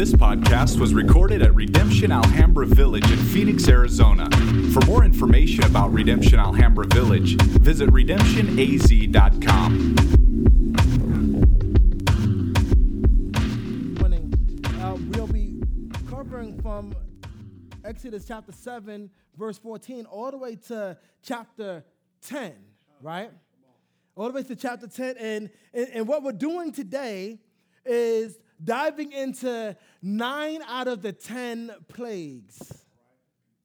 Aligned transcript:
This 0.00 0.14
podcast 0.14 0.80
was 0.80 0.94
recorded 0.94 1.42
at 1.42 1.54
Redemption 1.54 2.10
Alhambra 2.10 2.64
Village 2.64 3.04
in 3.10 3.18
Phoenix, 3.18 3.68
Arizona. 3.68 4.30
For 4.72 4.80
more 4.86 5.04
information 5.04 5.62
about 5.64 5.92
Redemption 5.92 6.38
Alhambra 6.38 6.86
Village, 6.86 7.36
visit 7.36 7.90
redemptionaz.com. 7.90 9.94
morning. 14.00 14.32
Uh, 14.80 14.96
we'll 15.10 15.26
be 15.26 15.60
covering 16.08 16.58
from 16.62 16.94
Exodus 17.84 18.26
chapter 18.26 18.52
7, 18.52 19.10
verse 19.36 19.58
14, 19.58 20.06
all 20.06 20.30
the 20.30 20.38
way 20.38 20.56
to 20.68 20.96
chapter 21.22 21.84
10, 22.22 22.54
right? 23.02 23.30
All 24.16 24.28
the 24.28 24.32
way 24.32 24.44
to 24.44 24.56
chapter 24.56 24.86
10. 24.86 25.18
And, 25.18 25.50
and, 25.74 25.88
and 25.92 26.08
what 26.08 26.22
we're 26.22 26.32
doing 26.32 26.72
today 26.72 27.38
is 27.84 28.38
diving 28.62 29.12
into 29.12 29.76
nine 30.02 30.62
out 30.66 30.88
of 30.88 31.02
the 31.02 31.12
10 31.12 31.72
plagues. 31.88 32.84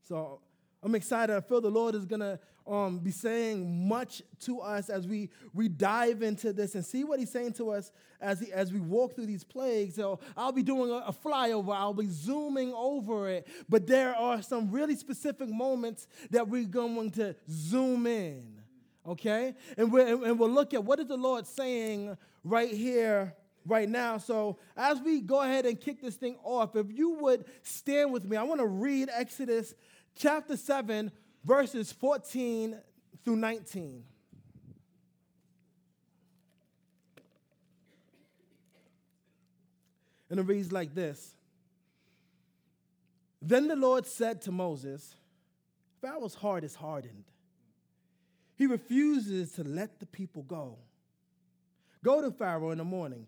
So 0.07 0.39
I'm 0.83 0.95
excited. 0.95 1.35
I 1.35 1.41
feel 1.41 1.61
the 1.61 1.69
Lord 1.69 1.95
is 1.95 2.05
going 2.05 2.21
to 2.21 2.39
um, 2.67 2.99
be 2.99 3.11
saying 3.11 3.87
much 3.87 4.21
to 4.41 4.59
us 4.59 4.89
as 4.89 5.07
we, 5.07 5.29
we 5.53 5.67
dive 5.67 6.23
into 6.23 6.51
this 6.51 6.75
and 6.75 6.83
see 6.83 7.03
what 7.03 7.19
He's 7.19 7.31
saying 7.31 7.53
to 7.53 7.71
us 7.71 7.91
as, 8.19 8.39
he, 8.39 8.51
as 8.51 8.73
we 8.73 8.79
walk 8.79 9.15
through 9.15 9.27
these 9.27 9.43
plagues. 9.43 9.95
So 9.95 10.19
I'll 10.35 10.51
be 10.51 10.63
doing 10.63 10.89
a, 10.89 10.95
a 11.07 11.13
flyover, 11.13 11.75
I'll 11.75 11.93
be 11.93 12.07
zooming 12.07 12.73
over 12.73 13.29
it, 13.29 13.47
but 13.69 13.85
there 13.85 14.15
are 14.15 14.41
some 14.41 14.71
really 14.71 14.95
specific 14.95 15.49
moments 15.49 16.07
that 16.31 16.47
we're 16.47 16.65
going 16.65 17.11
to 17.11 17.35
zoom 17.49 18.07
in, 18.07 18.61
okay? 19.07 19.53
And, 19.77 19.91
we're, 19.91 20.25
and 20.25 20.39
we'll 20.39 20.49
look 20.49 20.73
at 20.73 20.83
what 20.83 20.99
is 20.99 21.07
the 21.07 21.17
Lord 21.17 21.45
saying 21.45 22.17
right 22.43 22.71
here 22.71 23.35
right 23.65 23.89
now. 23.89 24.17
So, 24.17 24.57
as 24.77 24.99
we 25.01 25.21
go 25.21 25.41
ahead 25.41 25.65
and 25.65 25.79
kick 25.79 26.01
this 26.01 26.15
thing 26.15 26.37
off, 26.43 26.75
if 26.75 26.91
you 26.91 27.11
would 27.15 27.45
stand 27.63 28.11
with 28.11 28.25
me, 28.25 28.37
I 28.37 28.43
want 28.43 28.61
to 28.61 28.67
read 28.67 29.09
Exodus 29.11 29.73
chapter 30.15 30.55
7, 30.55 31.11
verses 31.43 31.91
14 31.91 32.77
through 33.23 33.35
19. 33.35 34.03
And 40.29 40.39
it 40.39 40.43
reads 40.43 40.71
like 40.71 40.93
this 40.93 41.35
Then 43.41 43.67
the 43.67 43.75
Lord 43.75 44.05
said 44.05 44.41
to 44.43 44.51
Moses, 44.51 45.15
Pharaoh's 46.01 46.35
heart 46.35 46.63
is 46.63 46.75
hardened. 46.75 47.25
He 48.57 48.67
refuses 48.67 49.51
to 49.53 49.63
let 49.63 49.99
the 49.99 50.05
people 50.05 50.43
go. 50.43 50.77
Go 52.03 52.21
to 52.21 52.31
Pharaoh 52.31 52.71
in 52.71 52.77
the 52.77 52.85
morning 52.85 53.27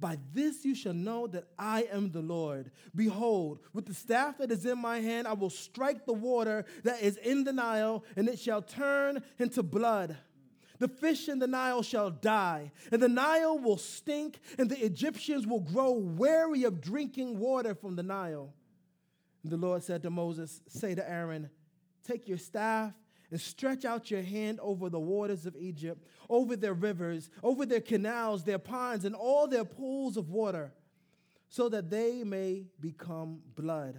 By 0.00 0.18
this 0.32 0.64
you 0.64 0.74
shall 0.74 0.94
know 0.94 1.26
that 1.26 1.48
I 1.58 1.82
am 1.92 2.10
the 2.10 2.22
Lord. 2.22 2.70
Behold, 2.96 3.60
with 3.74 3.84
the 3.84 3.92
staff 3.92 4.38
that 4.38 4.50
is 4.50 4.64
in 4.64 4.78
my 4.78 5.00
hand, 5.00 5.28
I 5.28 5.34
will 5.34 5.50
strike 5.50 6.06
the 6.06 6.14
water 6.14 6.64
that 6.84 7.02
is 7.02 7.18
in 7.18 7.44
the 7.44 7.52
Nile, 7.52 8.02
and 8.16 8.26
it 8.26 8.38
shall 8.38 8.62
turn 8.62 9.22
into 9.38 9.62
blood. 9.62 10.16
The 10.78 10.88
fish 10.88 11.28
in 11.28 11.38
the 11.38 11.46
Nile 11.46 11.82
shall 11.82 12.10
die, 12.10 12.72
and 12.90 13.02
the 13.02 13.08
Nile 13.10 13.58
will 13.58 13.76
stink, 13.76 14.40
and 14.58 14.70
the 14.70 14.82
Egyptians 14.82 15.46
will 15.46 15.60
grow 15.60 15.92
weary 15.92 16.64
of 16.64 16.80
drinking 16.80 17.38
water 17.38 17.74
from 17.74 17.96
the 17.96 18.02
Nile. 18.02 18.54
And 19.42 19.52
the 19.52 19.58
Lord 19.58 19.82
said 19.82 20.02
to 20.04 20.10
Moses, 20.10 20.62
Say 20.66 20.94
to 20.94 21.08
Aaron, 21.08 21.50
Take 22.04 22.26
your 22.26 22.38
staff 22.38 22.94
and 23.30 23.40
stretch 23.40 23.84
out 23.84 24.10
your 24.10 24.22
hand 24.22 24.58
over 24.60 24.88
the 24.88 24.98
waters 24.98 25.46
of 25.46 25.56
Egypt, 25.56 26.04
over 26.28 26.56
their 26.56 26.74
rivers, 26.74 27.30
over 27.42 27.64
their 27.64 27.80
canals, 27.80 28.44
their 28.44 28.58
ponds, 28.58 29.04
and 29.04 29.14
all 29.14 29.46
their 29.46 29.64
pools 29.64 30.16
of 30.16 30.30
water, 30.30 30.72
so 31.48 31.68
that 31.68 31.90
they 31.90 32.24
may 32.24 32.64
become 32.80 33.40
blood. 33.54 33.96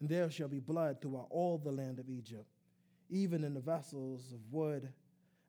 And 0.00 0.08
there 0.08 0.30
shall 0.30 0.48
be 0.48 0.60
blood 0.60 1.00
throughout 1.00 1.28
all 1.30 1.58
the 1.58 1.72
land 1.72 1.98
of 1.98 2.08
Egypt, 2.10 2.46
even 3.08 3.44
in 3.44 3.54
the 3.54 3.60
vessels 3.60 4.32
of 4.32 4.40
wood 4.50 4.92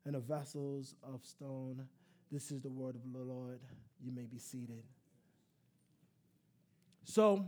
and 0.04 0.14
the 0.14 0.20
vessels 0.20 0.94
of 1.02 1.24
stone. 1.24 1.86
This 2.30 2.50
is 2.50 2.60
the 2.60 2.70
word 2.70 2.94
of 2.94 3.12
the 3.12 3.18
Lord. 3.18 3.60
You 4.00 4.12
may 4.12 4.26
be 4.26 4.38
seated. 4.38 4.82
So, 7.04 7.46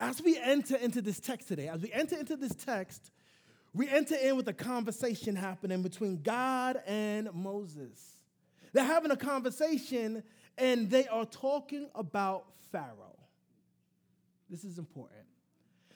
as 0.00 0.22
we 0.22 0.38
enter 0.38 0.76
into 0.76 1.02
this 1.02 1.20
text 1.20 1.48
today, 1.48 1.68
as 1.68 1.82
we 1.82 1.92
enter 1.92 2.16
into 2.16 2.36
this 2.36 2.54
text, 2.54 3.10
we 3.72 3.88
enter 3.88 4.16
in 4.16 4.36
with 4.36 4.48
a 4.48 4.52
conversation 4.52 5.36
happening 5.36 5.82
between 5.82 6.22
God 6.22 6.80
and 6.86 7.32
Moses. 7.32 8.16
They're 8.72 8.84
having 8.84 9.10
a 9.10 9.16
conversation 9.16 10.22
and 10.58 10.90
they 10.90 11.06
are 11.08 11.24
talking 11.24 11.88
about 11.94 12.46
Pharaoh. 12.72 13.18
This 14.48 14.64
is 14.64 14.78
important. 14.78 15.20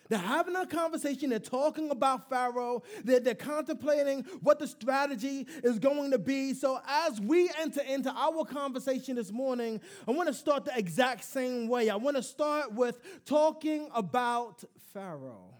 They're 0.08 0.18
having 0.18 0.54
a 0.54 0.66
conversation, 0.66 1.30
they're 1.30 1.38
talking 1.38 1.90
about 1.90 2.28
Pharaoh, 2.28 2.82
they're, 3.04 3.20
they're, 3.20 3.34
contemplating 3.34 4.22
what 4.42 4.58
the 4.58 4.66
strategy 4.66 5.46
is 5.62 5.78
going 5.78 6.10
to 6.10 6.18
be. 6.18 6.52
So, 6.52 6.78
as 6.86 7.20
we 7.22 7.50
enter 7.58 7.80
into 7.80 8.10
our 8.10 8.44
conversation 8.44 9.16
this 9.16 9.32
morning, 9.32 9.80
I 10.06 10.10
want 10.10 10.28
to 10.28 10.34
start 10.34 10.66
the 10.66 10.76
exact 10.76 11.24
same 11.24 11.68
way. 11.68 11.88
I 11.88 11.96
want 11.96 12.18
to 12.18 12.22
start 12.22 12.72
with 12.72 12.98
talking 13.24 13.88
about 13.94 14.62
Pharaoh. 14.92 15.54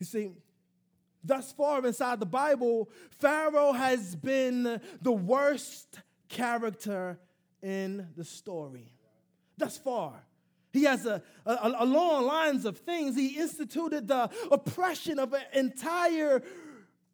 You 0.00 0.06
see, 0.06 0.32
Thus 1.22 1.52
far 1.52 1.84
inside 1.84 2.20
the 2.20 2.26
Bible, 2.26 2.88
Pharaoh 3.10 3.72
has 3.72 4.14
been 4.14 4.80
the 5.02 5.12
worst 5.12 6.00
character 6.28 7.18
in 7.62 8.08
the 8.16 8.24
story. 8.24 8.92
Thus 9.56 9.76
far. 9.76 10.14
He 10.72 10.84
has 10.84 11.06
a, 11.06 11.22
a, 11.46 11.74
a 11.78 11.86
long 11.86 12.24
lines 12.24 12.64
of 12.64 12.78
things. 12.78 13.16
He 13.16 13.38
instituted 13.38 14.06
the 14.06 14.30
oppression 14.52 15.18
of 15.18 15.32
an 15.32 15.42
entire 15.52 16.42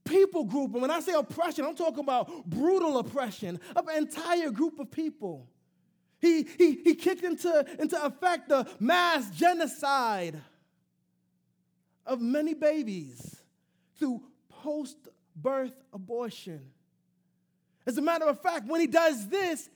people 0.05 0.45
group. 0.45 0.73
And 0.73 0.83
when 0.83 0.91
I 0.91 1.01
say 1.01 1.13
oppression, 1.15 1.65
I'm 1.65 1.77
talking 1.77 2.01
about 2.01 2.45
brutal 2.47 2.99
oppression 2.99 3.59
of 3.75 3.89
an 3.89 3.97
entire 3.97 4.51
group 4.51 4.79
of 4.79 4.91
people. 4.91 5.49
He, 6.21 6.47
he, 6.59 6.81
he 6.83 6.95
kicked 6.95 7.23
into, 7.23 7.65
into 7.79 8.03
effect 8.05 8.49
the 8.49 8.67
mass 8.81 9.31
genocide 9.31 10.41
of 12.07 12.21
many 12.21 12.55
babies 12.55 13.44
through 13.99 14.23
post 14.49 14.97
birth 15.37 15.75
abortion. 15.93 16.61
As 17.87 17.99
a 17.99 18.03
matter 18.03 18.25
of 18.25 18.41
fact, 18.41 18.67
when 18.67 18.81
he 18.81 18.87
does 18.87 19.29
this, 19.29 19.69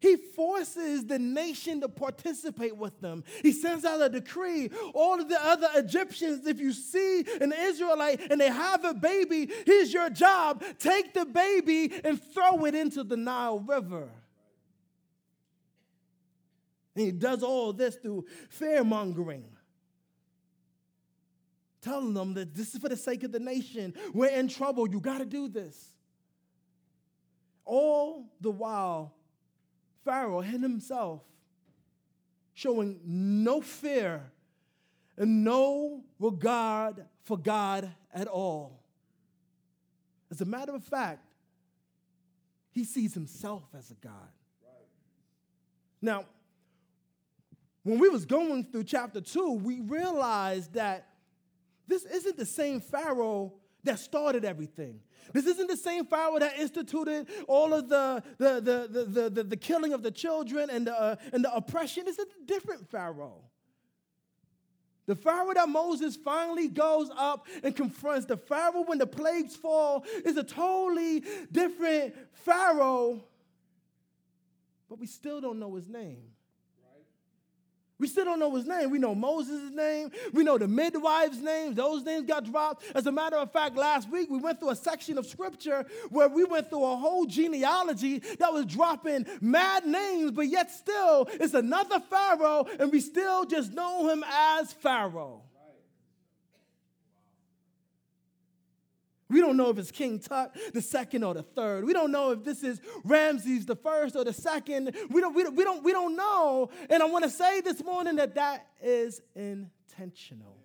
he 0.00 0.16
forces 0.16 1.06
the 1.06 1.18
nation 1.18 1.80
to 1.80 1.88
participate 1.88 2.76
with 2.76 3.00
them. 3.00 3.24
He 3.42 3.52
sends 3.52 3.86
out 3.86 4.02
a 4.02 4.10
decree. 4.10 4.70
All 4.92 5.18
of 5.18 5.28
the 5.30 5.42
other 5.42 5.68
Egyptians, 5.76 6.46
if 6.46 6.60
you 6.60 6.72
see 6.72 7.24
an 7.40 7.54
Israelite 7.58 8.20
and 8.30 8.38
they 8.38 8.50
have 8.50 8.84
a 8.84 8.92
baby, 8.92 9.50
here's 9.64 9.94
your 9.94 10.10
job 10.10 10.62
take 10.78 11.14
the 11.14 11.24
baby 11.24 11.90
and 12.04 12.22
throw 12.22 12.66
it 12.66 12.74
into 12.74 13.02
the 13.02 13.16
Nile 13.16 13.60
River. 13.60 14.10
And 16.94 17.06
he 17.06 17.10
does 17.10 17.42
all 17.42 17.72
this 17.72 17.96
through 17.96 18.26
fear 18.50 18.84
mongering 18.84 19.44
telling 21.84 22.14
them 22.14 22.34
that 22.34 22.54
this 22.54 22.74
is 22.74 22.80
for 22.80 22.88
the 22.88 22.96
sake 22.96 23.22
of 23.22 23.32
the 23.32 23.38
nation. 23.38 23.94
We're 24.12 24.30
in 24.30 24.48
trouble. 24.48 24.88
You 24.88 25.00
got 25.00 25.18
to 25.18 25.24
do 25.26 25.48
this. 25.48 25.92
All 27.64 28.26
the 28.40 28.50
while, 28.50 29.14
Pharaoh 30.04 30.40
had 30.40 30.60
himself 30.60 31.22
showing 32.54 33.00
no 33.04 33.60
fear 33.60 34.22
and 35.16 35.44
no 35.44 36.04
regard 36.18 37.04
for 37.24 37.36
God 37.36 37.90
at 38.12 38.26
all. 38.26 38.82
As 40.30 40.40
a 40.40 40.44
matter 40.44 40.74
of 40.74 40.84
fact, 40.84 41.24
he 42.70 42.84
sees 42.84 43.14
himself 43.14 43.62
as 43.76 43.90
a 43.90 43.94
God. 43.94 44.12
Right. 44.62 44.86
Now, 46.02 46.24
when 47.84 47.98
we 47.98 48.08
was 48.08 48.24
going 48.24 48.64
through 48.64 48.84
chapter 48.84 49.20
2, 49.20 49.52
we 49.52 49.80
realized 49.80 50.72
that 50.74 51.06
this 51.86 52.04
isn't 52.04 52.36
the 52.36 52.46
same 52.46 52.80
Pharaoh 52.80 53.54
that 53.84 53.98
started 53.98 54.44
everything. 54.44 55.00
This 55.32 55.46
isn't 55.46 55.68
the 55.68 55.76
same 55.76 56.06
Pharaoh 56.06 56.38
that 56.38 56.58
instituted 56.58 57.26
all 57.48 57.72
of 57.74 57.88
the, 57.88 58.22
the, 58.38 58.60
the, 58.60 59.04
the, 59.04 59.28
the, 59.30 59.44
the 59.44 59.56
killing 59.56 59.92
of 59.92 60.02
the 60.02 60.10
children 60.10 60.70
and 60.70 60.86
the, 60.86 60.98
uh, 60.98 61.16
and 61.32 61.44
the 61.44 61.54
oppression. 61.54 62.04
It's 62.06 62.18
a 62.18 62.26
different 62.46 62.88
Pharaoh. 62.90 63.42
The 65.06 65.14
Pharaoh 65.14 65.52
that 65.52 65.68
Moses 65.68 66.16
finally 66.16 66.68
goes 66.68 67.10
up 67.14 67.46
and 67.62 67.76
confronts, 67.76 68.26
the 68.26 68.38
Pharaoh 68.38 68.84
when 68.84 68.98
the 68.98 69.06
plagues 69.06 69.54
fall, 69.54 70.04
is 70.24 70.36
a 70.38 70.44
totally 70.44 71.22
different 71.52 72.14
Pharaoh, 72.32 73.22
but 74.88 74.98
we 74.98 75.06
still 75.06 75.42
don't 75.42 75.58
know 75.58 75.74
his 75.74 75.88
name. 75.88 76.22
We 78.04 78.08
still 78.08 78.26
don't 78.26 78.38
know 78.38 78.54
his 78.54 78.66
name. 78.66 78.90
We 78.90 78.98
know 78.98 79.14
Moses' 79.14 79.70
name. 79.72 80.10
We 80.34 80.44
know 80.44 80.58
the 80.58 80.68
midwives' 80.68 81.40
names. 81.40 81.76
Those 81.76 82.04
names 82.04 82.26
got 82.26 82.44
dropped. 82.44 82.84
As 82.94 83.06
a 83.06 83.12
matter 83.12 83.36
of 83.36 83.50
fact, 83.50 83.78
last 83.78 84.10
week 84.10 84.28
we 84.28 84.36
went 84.36 84.60
through 84.60 84.72
a 84.72 84.76
section 84.76 85.16
of 85.16 85.24
scripture 85.24 85.86
where 86.10 86.28
we 86.28 86.44
went 86.44 86.68
through 86.68 86.84
a 86.84 86.96
whole 86.96 87.24
genealogy 87.24 88.18
that 88.18 88.52
was 88.52 88.66
dropping 88.66 89.24
mad 89.40 89.86
names, 89.86 90.32
but 90.32 90.48
yet 90.48 90.70
still 90.70 91.26
it's 91.32 91.54
another 91.54 91.98
Pharaoh, 91.98 92.66
and 92.78 92.92
we 92.92 93.00
still 93.00 93.46
just 93.46 93.72
know 93.72 94.10
him 94.10 94.22
as 94.28 94.70
Pharaoh. 94.74 95.40
We 99.30 99.40
don't 99.40 99.56
know 99.56 99.70
if 99.70 99.78
it's 99.78 99.90
King 99.90 100.18
Tut 100.18 100.54
the 100.72 100.82
second 100.82 101.24
or 101.24 101.34
the 101.34 101.42
third. 101.42 101.84
We 101.84 101.92
don't 101.92 102.12
know 102.12 102.32
if 102.32 102.44
this 102.44 102.62
is 102.62 102.80
Ramses 103.04 103.66
the 103.66 103.76
first 103.76 104.16
or 104.16 104.24
the 104.24 104.32
second. 104.32 104.94
We 105.10 105.20
don't, 105.20 105.34
we 105.34 105.42
don't, 105.42 105.56
we 105.56 105.64
don't, 105.64 105.82
we 105.82 105.92
don't 105.92 106.14
know. 106.14 106.70
And 106.90 107.02
I 107.02 107.06
want 107.06 107.24
to 107.24 107.30
say 107.30 107.60
this 107.60 107.82
morning 107.82 108.16
that 108.16 108.34
that 108.34 108.66
is 108.82 109.22
intentional. 109.34 110.58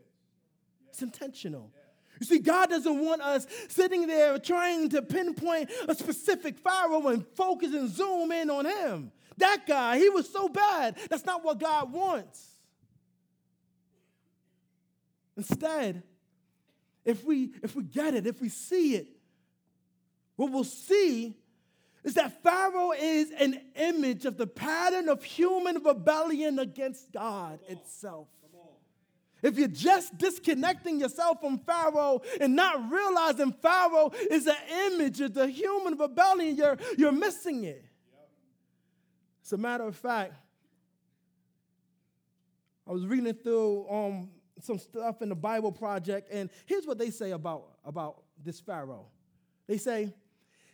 It's 0.89 1.01
intentional. 1.01 1.71
You 2.19 2.25
see, 2.25 2.39
God 2.39 2.69
doesn't 2.69 2.99
want 2.99 3.21
us 3.21 3.47
sitting 3.69 4.05
there 4.05 4.37
trying 4.37 4.89
to 4.89 5.01
pinpoint 5.01 5.71
a 5.87 5.95
specific 5.95 6.59
Pharaoh 6.59 7.07
and 7.07 7.25
focus 7.35 7.73
and 7.73 7.89
zoom 7.89 8.31
in 8.33 8.49
on 8.49 8.65
him. 8.65 9.13
That 9.37 9.65
guy, 9.65 9.97
he 9.97 10.09
was 10.09 10.29
so 10.29 10.49
bad. 10.49 10.97
That's 11.09 11.25
not 11.25 11.45
what 11.45 11.59
God 11.59 11.93
wants. 11.93 12.45
Instead, 15.37 16.03
if 17.09 17.23
we 17.23 17.51
if 17.63 17.75
we 17.75 17.83
get 17.83 18.13
it, 18.13 18.27
if 18.27 18.39
we 18.39 18.49
see 18.49 18.95
it, 18.95 19.07
what 20.35 20.51
we'll 20.51 20.63
see 20.63 21.35
is 22.03 22.13
that 22.13 22.41
Pharaoh 22.43 22.91
is 22.91 23.31
an 23.31 23.59
image 23.75 24.25
of 24.25 24.37
the 24.37 24.47
pattern 24.47 25.09
of 25.09 25.23
human 25.23 25.83
rebellion 25.83 26.59
against 26.59 27.11
God 27.11 27.59
itself. 27.67 28.27
If 29.41 29.57
you're 29.57 29.69
just 29.69 30.17
disconnecting 30.17 30.99
yourself 30.99 31.39
from 31.39 31.59
Pharaoh 31.59 32.21
and 32.41 32.55
not 32.55 32.91
realizing 32.91 33.53
Pharaoh 33.53 34.11
is 34.29 34.47
an 34.47 34.55
image 34.87 35.21
of 35.21 35.33
the 35.33 35.47
human 35.47 35.97
rebellion, 35.97 36.57
you're, 36.57 36.77
you're 36.97 37.13
missing 37.13 37.63
it. 37.63 37.85
As 39.45 39.53
a 39.53 39.57
matter 39.57 39.85
of 39.85 39.95
fact, 39.95 40.33
I 42.85 42.91
was 42.91 43.05
reading 43.05 43.33
through 43.33 43.89
um, 43.89 44.29
some 44.61 44.79
stuff 44.79 45.21
in 45.21 45.29
the 45.29 45.35
Bible 45.35 45.71
Project, 45.71 46.31
and 46.31 46.49
here's 46.65 46.85
what 46.85 46.97
they 46.97 47.09
say 47.09 47.31
about, 47.31 47.65
about 47.85 48.23
this 48.43 48.59
Pharaoh. 48.59 49.07
They 49.67 49.77
say, 49.77 50.13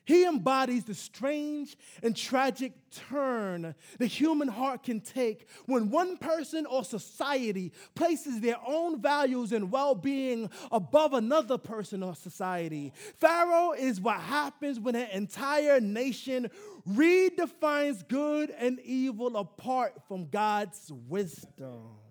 he 0.06 0.24
embodies 0.24 0.86
the 0.86 0.94
strange 0.94 1.76
and 2.04 2.16
tragic 2.16 2.74
turn 3.10 3.74
the 3.98 4.06
human 4.06 4.48
heart 4.48 4.84
can 4.84 5.02
take 5.02 5.50
when 5.66 5.90
one 5.90 6.18
person 6.18 6.68
or 6.68 6.84
society 6.84 7.74
places 7.96 8.40
their 8.40 8.58
own 8.66 9.02
values 9.02 9.52
and 9.52 9.72
well 9.72 9.96
being 9.96 10.50
above 10.72 11.14
another 11.14 11.58
person 11.58 12.04
or 12.04 12.14
society. 12.16 12.94
Pharaoh 13.18 13.72
is 13.72 14.00
what 14.00 14.20
happens 14.20 14.80
when 14.80 14.96
an 14.96 15.10
entire 15.10 15.80
nation 15.80 16.52
redefines 16.88 18.08
good 18.08 18.52
and 18.52 18.80
evil 18.82 19.36
apart 19.36 19.94
from 20.08 20.30
God's 20.30 20.92
wisdom. 21.08 22.05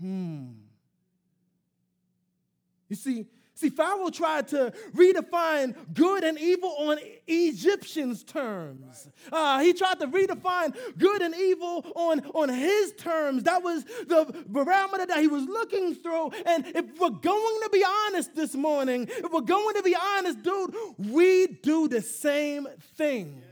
Hmm. 0.00 0.46
You 2.88 2.96
see, 2.96 3.26
see, 3.54 3.70
Pharaoh 3.70 4.10
tried 4.10 4.48
to 4.48 4.72
redefine 4.94 5.74
good 5.94 6.22
and 6.22 6.38
evil 6.38 6.74
on 6.78 6.98
Egyptians' 7.26 8.22
terms. 8.22 9.08
Uh, 9.32 9.60
he 9.60 9.72
tried 9.72 10.00
to 10.00 10.06
redefine 10.06 10.76
good 10.98 11.22
and 11.22 11.34
evil 11.34 11.84
on, 11.96 12.20
on 12.34 12.48
his 12.50 12.92
terms. 12.92 13.44
That 13.44 13.62
was 13.62 13.84
the 13.84 14.44
barometer 14.46 15.06
that 15.06 15.20
he 15.20 15.28
was 15.28 15.44
looking 15.44 15.94
through. 15.94 16.30
And 16.46 16.66
if 16.66 16.98
we're 17.00 17.10
going 17.10 17.60
to 17.62 17.70
be 17.72 17.84
honest 17.84 18.34
this 18.34 18.54
morning, 18.54 19.08
if 19.08 19.32
we're 19.32 19.40
going 19.40 19.76
to 19.76 19.82
be 19.82 19.96
honest, 19.96 20.42
dude, 20.42 20.74
we 20.98 21.46
do 21.46 21.88
the 21.88 22.02
same 22.02 22.68
thing 22.96 23.42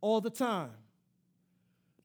all 0.00 0.20
the 0.20 0.30
time 0.30 0.70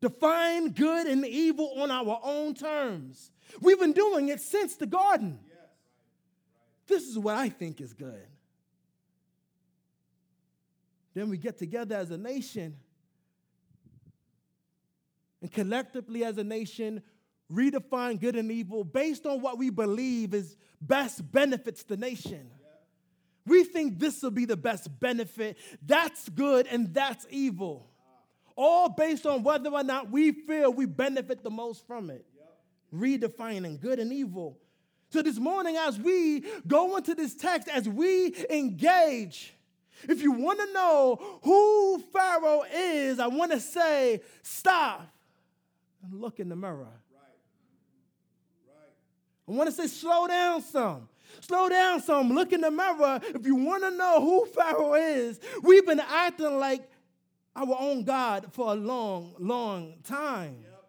define 0.03 0.71
good 0.71 1.07
and 1.07 1.25
evil 1.25 1.75
on 1.77 1.89
our 1.89 2.19
own 2.23 2.53
terms. 2.53 3.31
We've 3.61 3.79
been 3.79 3.93
doing 3.93 4.27
it 4.27 4.41
since 4.41 4.75
the 4.75 4.85
garden. 4.85 5.39
This 6.87 7.03
is 7.03 7.17
what 7.17 7.37
I 7.37 7.47
think 7.47 7.79
is 7.79 7.93
good. 7.93 8.27
Then 11.13 11.29
we 11.29 11.37
get 11.37 11.57
together 11.57 11.95
as 11.95 12.11
a 12.11 12.17
nation 12.17 12.75
and 15.41 15.49
collectively 15.49 16.25
as 16.25 16.37
a 16.37 16.43
nation 16.43 17.01
redefine 17.49 18.19
good 18.19 18.35
and 18.35 18.51
evil 18.51 18.83
based 18.83 19.25
on 19.25 19.39
what 19.39 19.57
we 19.57 19.69
believe 19.69 20.33
is 20.33 20.57
best 20.81 21.31
benefits 21.31 21.83
the 21.83 21.95
nation. 21.95 22.49
We 23.45 23.63
think 23.63 23.99
this 23.99 24.21
will 24.21 24.31
be 24.31 24.45
the 24.45 24.57
best 24.57 24.99
benefit. 24.99 25.57
That's 25.81 26.27
good 26.27 26.67
and 26.67 26.93
that's 26.93 27.25
evil 27.29 27.92
all 28.55 28.89
based 28.89 29.25
on 29.25 29.43
whether 29.43 29.69
or 29.69 29.83
not 29.83 30.11
we 30.11 30.31
feel 30.31 30.71
we 30.71 30.85
benefit 30.85 31.43
the 31.43 31.49
most 31.49 31.85
from 31.87 32.09
it. 32.09 32.25
Yep. 32.35 33.21
Redefining 33.21 33.79
good 33.79 33.99
and 33.99 34.11
evil. 34.11 34.57
So, 35.09 35.21
this 35.21 35.37
morning, 35.37 35.75
as 35.77 35.99
we 35.99 36.43
go 36.65 36.97
into 36.97 37.13
this 37.13 37.35
text, 37.35 37.67
as 37.67 37.87
we 37.87 38.35
engage, 38.49 39.53
if 40.09 40.21
you 40.21 40.31
want 40.31 40.59
to 40.59 40.73
know 40.73 41.39
who 41.43 41.99
Pharaoh 42.11 42.63
is, 42.73 43.19
I 43.19 43.27
want 43.27 43.51
to 43.51 43.59
say, 43.59 44.21
stop 44.41 45.07
and 46.03 46.19
look 46.19 46.39
in 46.39 46.49
the 46.49 46.55
mirror. 46.55 46.87
Right. 47.11 47.21
Right. 48.67 49.47
I 49.47 49.51
want 49.51 49.69
to 49.69 49.75
say, 49.75 49.87
slow 49.87 50.27
down 50.27 50.61
some. 50.61 51.07
Slow 51.41 51.69
down 51.69 52.01
some. 52.01 52.33
Look 52.33 52.53
in 52.53 52.61
the 52.61 52.71
mirror. 52.71 53.19
If 53.23 53.45
you 53.45 53.55
want 53.55 53.83
to 53.83 53.91
know 53.91 54.21
who 54.21 54.45
Pharaoh 54.47 54.95
is, 54.95 55.39
we've 55.61 55.85
been 55.85 55.99
acting 55.99 56.59
like 56.59 56.89
our 57.55 57.75
own 57.79 58.03
God 58.03 58.47
for 58.51 58.71
a 58.71 58.75
long, 58.75 59.35
long 59.39 59.95
time. 60.03 60.57
Yep. 60.61 60.83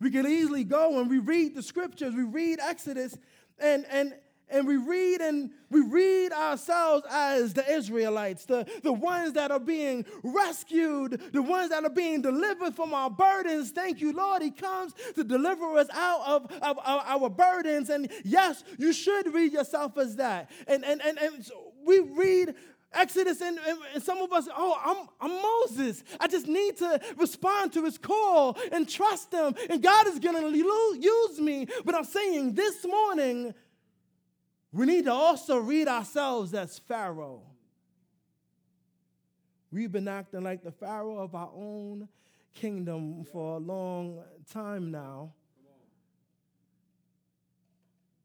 We 0.00 0.10
can 0.10 0.26
easily 0.26 0.64
go 0.64 1.00
and 1.00 1.08
we 1.08 1.18
read 1.18 1.54
the 1.54 1.62
scriptures, 1.62 2.14
we 2.14 2.24
read 2.24 2.60
Exodus, 2.60 3.16
and, 3.58 3.86
and, 3.90 4.14
and 4.48 4.66
we 4.66 4.76
read 4.76 5.20
and 5.20 5.50
we 5.70 5.80
read 5.80 6.32
ourselves 6.32 7.04
as 7.10 7.54
the 7.54 7.68
Israelites, 7.68 8.44
the, 8.44 8.66
the 8.82 8.92
ones 8.92 9.32
that 9.32 9.50
are 9.50 9.58
being 9.58 10.04
rescued, 10.22 11.20
the 11.32 11.42
ones 11.42 11.70
that 11.70 11.84
are 11.84 11.90
being 11.90 12.20
delivered 12.22 12.74
from 12.76 12.92
our 12.92 13.10
burdens. 13.10 13.70
Thank 13.70 14.00
you, 14.00 14.12
Lord. 14.12 14.42
He 14.42 14.50
comes 14.50 14.92
to 15.14 15.24
deliver 15.24 15.76
us 15.78 15.88
out 15.92 16.20
of, 16.26 16.52
of, 16.62 16.78
of 16.78 16.82
our 16.84 17.30
burdens. 17.30 17.88
And 17.88 18.10
yes, 18.24 18.62
you 18.78 18.92
should 18.92 19.32
read 19.32 19.52
yourself 19.52 19.96
as 19.96 20.16
that. 20.16 20.50
And, 20.68 20.84
and, 20.84 21.00
and, 21.02 21.18
and 21.18 21.44
so 21.44 21.72
we 21.84 22.00
read 22.00 22.54
Exodus, 22.94 23.40
and, 23.40 23.58
and, 23.94 24.02
some 24.02 24.18
of 24.18 24.32
us, 24.32 24.48
oh, 24.56 24.78
I'm, 24.84 25.08
I'm 25.20 25.42
Moses. 25.42 26.02
I 26.20 26.28
just 26.28 26.46
need 26.46 26.76
to 26.78 27.00
respond 27.16 27.72
to 27.74 27.84
his 27.84 27.98
call 27.98 28.56
and 28.72 28.88
trust 28.88 29.32
him, 29.32 29.54
and 29.68 29.82
God 29.82 30.06
is 30.06 30.18
going 30.18 30.52
to 30.52 30.98
use 30.98 31.40
me. 31.40 31.66
But 31.84 31.94
I'm 31.94 32.04
saying 32.04 32.54
this 32.54 32.84
morning, 32.84 33.54
we 34.72 34.86
need 34.86 35.04
to 35.04 35.12
also 35.12 35.58
read 35.58 35.88
ourselves 35.88 36.54
as 36.54 36.78
Pharaoh. 36.78 37.42
We've 39.70 39.90
been 39.90 40.08
acting 40.08 40.42
like 40.42 40.62
the 40.62 40.72
Pharaoh 40.72 41.18
of 41.18 41.34
our 41.34 41.50
own 41.54 42.08
kingdom 42.54 43.24
for 43.24 43.56
a 43.56 43.58
long 43.58 44.22
time 44.52 44.90
now. 44.90 45.32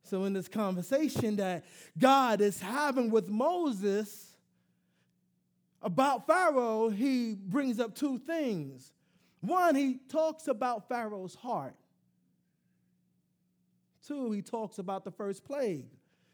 So, 0.03 0.25
in 0.25 0.33
this 0.33 0.47
conversation 0.47 1.35
that 1.35 1.65
God 1.97 2.41
is 2.41 2.59
having 2.59 3.11
with 3.11 3.29
Moses, 3.29 4.28
about 5.81 6.27
Pharaoh, 6.27 6.89
he 6.89 7.35
brings 7.35 7.79
up 7.79 7.95
two 7.95 8.17
things. 8.17 8.91
One, 9.41 9.75
he 9.75 9.99
talks 10.09 10.47
about 10.47 10.89
Pharaoh's 10.89 11.35
heart. 11.35 11.75
Two, 14.05 14.31
he 14.31 14.41
talks 14.41 14.79
about 14.79 15.05
the 15.05 15.11
first 15.11 15.45
plague. 15.45 15.85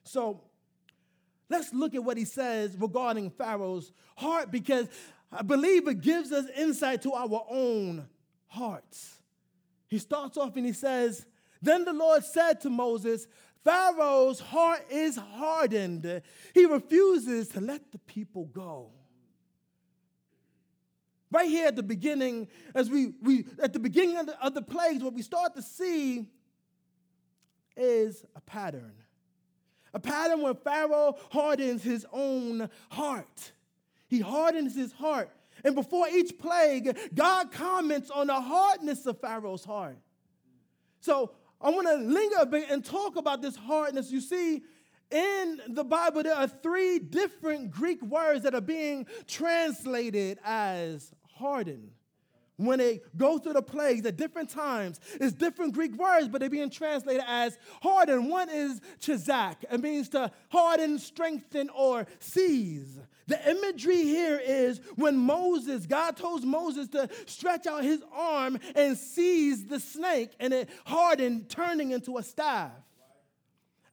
So 0.03 0.41
let's 1.49 1.73
look 1.73 1.93
at 1.93 2.03
what 2.03 2.17
he 2.17 2.25
says 2.25 2.75
regarding 2.79 3.29
Pharaoh's 3.29 3.91
heart 4.15 4.51
because 4.51 4.87
I 5.31 5.41
believe 5.41 5.87
it 5.87 6.01
gives 6.01 6.31
us 6.31 6.45
insight 6.57 7.01
to 7.03 7.13
our 7.13 7.45
own 7.49 8.07
hearts. 8.47 9.19
He 9.87 9.99
starts 9.99 10.37
off 10.37 10.55
and 10.55 10.65
he 10.65 10.73
says, 10.73 11.25
Then 11.61 11.85
the 11.85 11.93
Lord 11.93 12.23
said 12.23 12.61
to 12.61 12.69
Moses, 12.69 13.27
Pharaoh's 13.63 14.39
heart 14.39 14.85
is 14.89 15.17
hardened. 15.17 16.21
He 16.53 16.65
refuses 16.65 17.49
to 17.49 17.61
let 17.61 17.91
the 17.91 17.97
people 17.99 18.45
go. 18.45 18.91
Right 21.31 21.49
here 21.49 21.67
at 21.67 21.75
the 21.75 21.83
beginning, 21.83 22.47
as 22.73 22.89
we, 22.89 23.13
we 23.21 23.45
at 23.61 23.73
the 23.73 23.79
beginning 23.79 24.17
of 24.17 24.27
the, 24.27 24.45
of 24.45 24.53
the 24.53 24.61
plagues, 24.61 25.03
what 25.03 25.13
we 25.13 25.21
start 25.21 25.55
to 25.55 25.61
see 25.61 26.25
is 27.75 28.23
a 28.35 28.41
pattern. 28.41 28.93
A 29.93 29.99
pattern 29.99 30.41
where 30.41 30.53
Pharaoh 30.53 31.17
hardens 31.31 31.83
his 31.83 32.05
own 32.11 32.69
heart. 32.89 33.51
He 34.07 34.19
hardens 34.19 34.75
his 34.75 34.91
heart. 34.91 35.29
And 35.63 35.73
before 35.73 36.07
each 36.09 36.37
plague, 36.37 36.97
God 37.13 37.51
comments 37.51 38.11
on 38.11 38.27
the 38.27 38.39
hardness 38.39 39.05
of 39.05 39.19
Pharaoh's 39.19 39.63
heart. 39.63 39.97
So 40.99 41.31
I 41.61 41.69
want 41.69 41.87
to 41.87 41.95
linger 41.95 42.37
a 42.41 42.45
bit 42.45 42.69
and 42.69 42.83
talk 42.83 43.15
about 43.15 43.41
this 43.41 43.55
hardness. 43.55 44.11
You 44.11 44.21
see, 44.21 44.63
in 45.15 45.61
the 45.69 45.83
Bible, 45.85 46.23
there 46.23 46.35
are 46.35 46.47
three 46.47 46.99
different 46.99 47.71
Greek 47.71 48.01
words 48.01 48.43
that 48.43 48.53
are 48.53 48.61
being 48.61 49.07
translated 49.27 50.37
as 50.43 51.13
hardened. 51.35 51.91
When 52.57 52.79
they 52.79 53.01
go 53.17 53.37
through 53.37 53.53
the 53.53 53.61
plagues 53.61 54.05
at 54.05 54.15
different 54.15 54.49
times, 54.49 54.99
it's 55.15 55.33
different 55.33 55.73
Greek 55.73 55.93
words, 55.95 56.27
but 56.27 56.39
they're 56.39 56.49
being 56.49 56.69
translated 56.69 57.23
as 57.27 57.57
harden. 57.81 58.29
One 58.29 58.49
is 58.49 58.81
chizak, 58.99 59.57
it 59.69 59.81
means 59.81 60.09
to 60.09 60.31
harden, 60.49 60.99
strengthen, 60.99 61.69
or 61.69 62.07
seize. 62.19 62.97
The 63.27 63.49
imagery 63.49 64.03
here 64.03 64.39
is 64.41 64.79
when 64.95 65.17
Moses, 65.17 65.85
God 65.85 66.15
told 66.15 66.45
Moses 66.45 66.87
to 66.89 67.09
stretch 67.25 67.67
out 67.67 67.83
his 67.83 68.03
arm 68.13 68.59
and 68.75 68.97
seize 68.97 69.65
the 69.65 69.79
snake, 69.79 70.31
and 70.39 70.53
it 70.53 70.69
hardened, 70.85 71.49
turning 71.49 71.91
into 71.91 72.17
a 72.17 72.23
staff. 72.23 72.71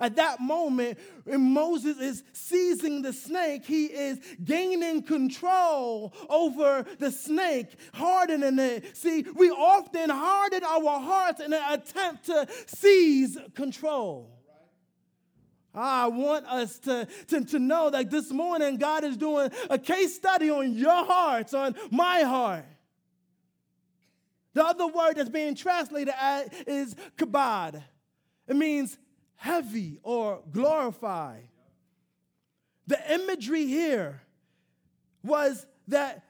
At 0.00 0.16
that 0.16 0.40
moment, 0.40 0.98
when 1.24 1.52
Moses 1.52 1.98
is 1.98 2.24
seizing 2.32 3.02
the 3.02 3.12
snake, 3.12 3.64
he 3.64 3.86
is 3.86 4.18
gaining 4.42 5.02
control 5.02 6.12
over 6.28 6.84
the 6.98 7.12
snake, 7.12 7.68
hardening 7.94 8.58
it. 8.58 8.96
See, 8.96 9.24
we 9.34 9.50
often 9.50 10.10
harden 10.10 10.64
our 10.64 10.98
hearts 10.98 11.40
in 11.40 11.52
an 11.52 11.62
attempt 11.72 12.26
to 12.26 12.48
seize 12.66 13.38
control. 13.54 14.42
Ah, 15.74 16.04
I 16.04 16.08
want 16.08 16.46
us 16.46 16.78
to, 16.80 17.08
to, 17.28 17.44
to 17.44 17.58
know 17.58 17.88
that 17.90 18.10
this 18.10 18.30
morning 18.30 18.76
God 18.76 19.04
is 19.04 19.16
doing 19.16 19.50
a 19.70 19.78
case 19.78 20.14
study 20.14 20.50
on 20.50 20.72
your 20.74 21.04
hearts, 21.04 21.54
on 21.54 21.74
my 21.90 22.22
heart. 22.22 22.66
The 24.54 24.64
other 24.64 24.86
word 24.86 25.14
that's 25.14 25.30
being 25.30 25.54
translated 25.54 26.12
is 26.66 26.94
kabad. 27.16 27.82
It 28.46 28.56
means 28.56 28.98
heavy 29.42 29.98
or 30.04 30.40
glorify. 30.52 31.36
The 32.86 33.12
imagery 33.12 33.66
here 33.66 34.22
was 35.24 35.66
that 35.88 36.22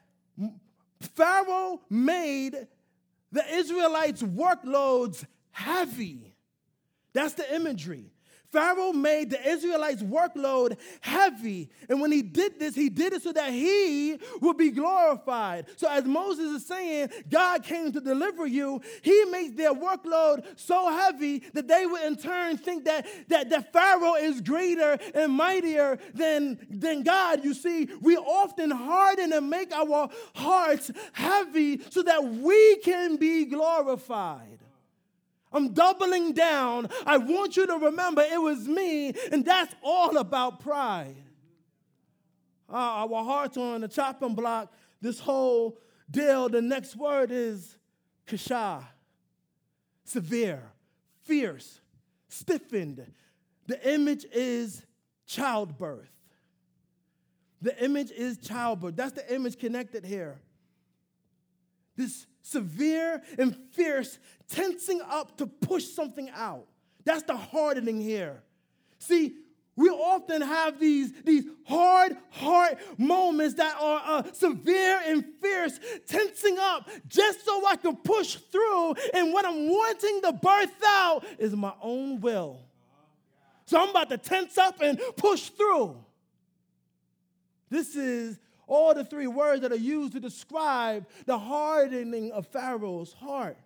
Pharaoh 0.99 1.79
made 1.91 2.67
the 3.31 3.45
Israelites' 3.53 4.23
workloads 4.23 5.23
heavy. 5.51 6.33
That's 7.13 7.35
the 7.35 7.53
imagery. 7.53 8.12
Pharaoh 8.53 8.93
made 8.93 9.31
the 9.31 9.49
Israelites' 9.49 10.03
workload 10.03 10.77
heavy. 11.01 11.71
And 11.89 11.99
when 11.99 12.11
he 12.11 12.21
did 12.21 12.59
this, 12.59 12.75
he 12.75 12.87
did 12.87 13.13
it 13.13 13.23
so 13.23 13.33
that 13.33 13.51
he 13.51 14.19
would 14.41 14.57
be 14.57 14.69
glorified. 14.69 15.65
So, 15.75 15.89
as 15.89 16.05
Moses 16.05 16.61
is 16.61 16.65
saying, 16.65 17.09
God 17.31 17.63
came 17.63 17.91
to 17.91 17.99
deliver 17.99 18.45
you, 18.45 18.79
he 19.01 19.25
makes 19.25 19.55
their 19.55 19.73
workload 19.73 20.45
so 20.55 20.89
heavy 20.91 21.39
that 21.53 21.67
they 21.67 21.87
would 21.87 22.03
in 22.03 22.15
turn 22.15 22.57
think 22.57 22.85
that, 22.85 23.07
that, 23.29 23.49
that 23.49 23.73
Pharaoh 23.73 24.15
is 24.15 24.39
greater 24.39 24.99
and 25.15 25.33
mightier 25.33 25.97
than, 26.13 26.59
than 26.69 27.01
God. 27.01 27.43
You 27.43 27.55
see, 27.55 27.89
we 28.01 28.17
often 28.17 28.69
harden 28.69 29.33
and 29.33 29.49
make 29.49 29.73
our 29.73 30.09
hearts 30.35 30.91
heavy 31.13 31.81
so 31.89 32.03
that 32.03 32.23
we 32.23 32.77
can 32.77 33.15
be 33.15 33.45
glorified. 33.45 34.62
I'm 35.53 35.73
doubling 35.73 36.33
down. 36.33 36.89
I 37.05 37.17
want 37.17 37.55
you 37.55 37.67
to 37.67 37.75
remember 37.75 38.21
it 38.21 38.41
was 38.41 38.67
me, 38.67 39.13
and 39.31 39.45
that's 39.45 39.73
all 39.83 40.17
about 40.17 40.59
pride. 40.59 41.15
Uh, 42.69 43.05
our 43.07 43.23
hearts 43.23 43.57
are 43.57 43.75
on 43.75 43.81
the 43.81 43.87
chopping 43.87 44.33
block. 44.33 44.73
This 44.99 45.19
whole 45.19 45.77
deal, 46.09 46.49
the 46.49 46.61
next 46.61 46.95
word 46.95 47.29
is 47.31 47.77
kasha, 48.25 48.87
severe, 50.03 50.63
fierce, 51.23 51.81
stiffened. 52.29 53.05
The 53.67 53.93
image 53.93 54.25
is 54.33 54.83
childbirth. 55.27 56.09
The 57.61 57.81
image 57.83 58.11
is 58.11 58.37
childbirth. 58.37 58.95
That's 58.95 59.13
the 59.13 59.33
image 59.33 59.57
connected 59.57 60.05
here. 60.05 60.39
This 61.95 62.25
severe 62.43 63.23
and 63.39 63.57
fierce, 63.71 64.19
tensing 64.47 65.01
up 65.01 65.37
to 65.37 65.47
push 65.47 65.85
something 65.85 66.29
out. 66.29 66.67
That's 67.03 67.23
the 67.23 67.35
hardening 67.35 67.99
here. 67.99 68.43
See, 68.99 69.33
we 69.75 69.89
often 69.89 70.41
have 70.41 70.79
these, 70.79 71.11
these 71.23 71.45
hard 71.65 72.15
heart 72.29 72.77
moments 72.99 73.55
that 73.55 73.75
are 73.81 74.01
uh, 74.05 74.31
severe 74.31 75.01
and 75.07 75.25
fierce, 75.41 75.79
tensing 76.05 76.59
up 76.59 76.87
just 77.07 77.43
so 77.43 77.65
I 77.65 77.75
can 77.77 77.95
push 77.95 78.35
through. 78.35 78.93
And 79.15 79.33
what 79.33 79.45
I'm 79.45 79.67
wanting 79.67 80.21
to 80.21 80.33
birth 80.33 80.83
out 80.85 81.25
is 81.39 81.55
my 81.55 81.73
own 81.81 82.21
will. 82.21 82.59
So 83.65 83.81
I'm 83.81 83.89
about 83.89 84.09
to 84.09 84.17
tense 84.17 84.57
up 84.57 84.79
and 84.81 84.99
push 85.17 85.49
through. 85.49 85.97
This 87.69 87.95
is 87.95 88.37
all 88.67 88.93
the 88.93 89.03
three 89.03 89.27
words 89.27 89.61
that 89.61 89.71
are 89.71 89.75
used 89.75 90.13
to 90.13 90.19
describe 90.19 91.07
the 91.25 91.37
hardening 91.37 92.31
of 92.31 92.47
Pharaoh's 92.47 93.13
heart. 93.13 93.57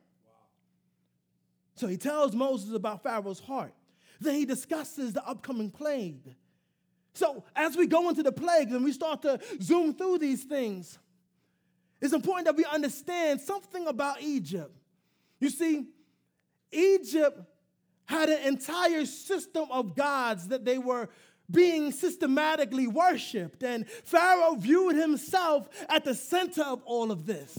So 1.75 1.87
he 1.87 1.97
tells 1.97 2.33
Moses 2.33 2.73
about 2.73 3.03
Pharaoh's 3.03 3.39
heart. 3.39 3.73
Then 4.19 4.35
he 4.35 4.45
discusses 4.45 5.13
the 5.13 5.25
upcoming 5.27 5.69
plague. 5.69 6.35
So 7.13 7.43
as 7.55 7.75
we 7.75 7.87
go 7.87 8.09
into 8.09 8.23
the 8.23 8.31
plagues 8.31 8.71
and 8.71 8.83
we 8.83 8.91
start 8.91 9.21
to 9.23 9.39
zoom 9.61 9.93
through 9.93 10.19
these 10.19 10.43
things, 10.43 10.97
it's 12.01 12.13
important 12.13 12.45
that 12.45 12.55
we 12.55 12.65
understand 12.65 13.41
something 13.41 13.87
about 13.87 14.21
Egypt. 14.21 14.75
You 15.39 15.49
see, 15.49 15.87
Egypt 16.71 17.39
had 18.05 18.29
an 18.29 18.47
entire 18.47 19.05
system 19.05 19.65
of 19.69 19.95
gods 19.95 20.47
that 20.47 20.63
they 20.63 20.77
were 20.77 21.09
being 21.49 21.91
systematically 21.91 22.87
worshiped. 22.87 23.63
And 23.63 23.89
Pharaoh 23.89 24.55
viewed 24.55 24.95
himself 24.95 25.69
at 25.89 26.03
the 26.03 26.13
center 26.13 26.63
of 26.63 26.81
all 26.85 27.11
of 27.11 27.25
this. 27.25 27.57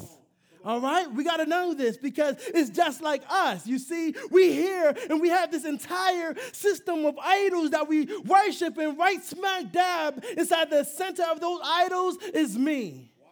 All 0.64 0.80
right, 0.80 1.10
we 1.10 1.24
got 1.24 1.36
to 1.36 1.46
know 1.46 1.72
this 1.72 1.96
because 1.96 2.34
it's 2.48 2.68
just 2.70 3.00
like 3.00 3.22
us. 3.30 3.66
You 3.66 3.78
see, 3.78 4.14
we 4.30 4.52
here 4.52 4.94
and 5.08 5.20
we 5.20 5.28
have 5.28 5.50
this 5.50 5.64
entire 5.64 6.34
system 6.52 7.06
of 7.06 7.16
idols 7.18 7.70
that 7.70 7.88
we 7.88 8.06
worship, 8.24 8.76
and 8.76 8.98
right 8.98 9.24
smack 9.24 9.72
dab 9.72 10.22
inside 10.36 10.68
the 10.68 10.84
center 10.84 11.22
of 11.30 11.40
those 11.40 11.60
idols 11.64 12.18
is 12.34 12.58
me. 12.58 13.12
Wow. 13.22 13.28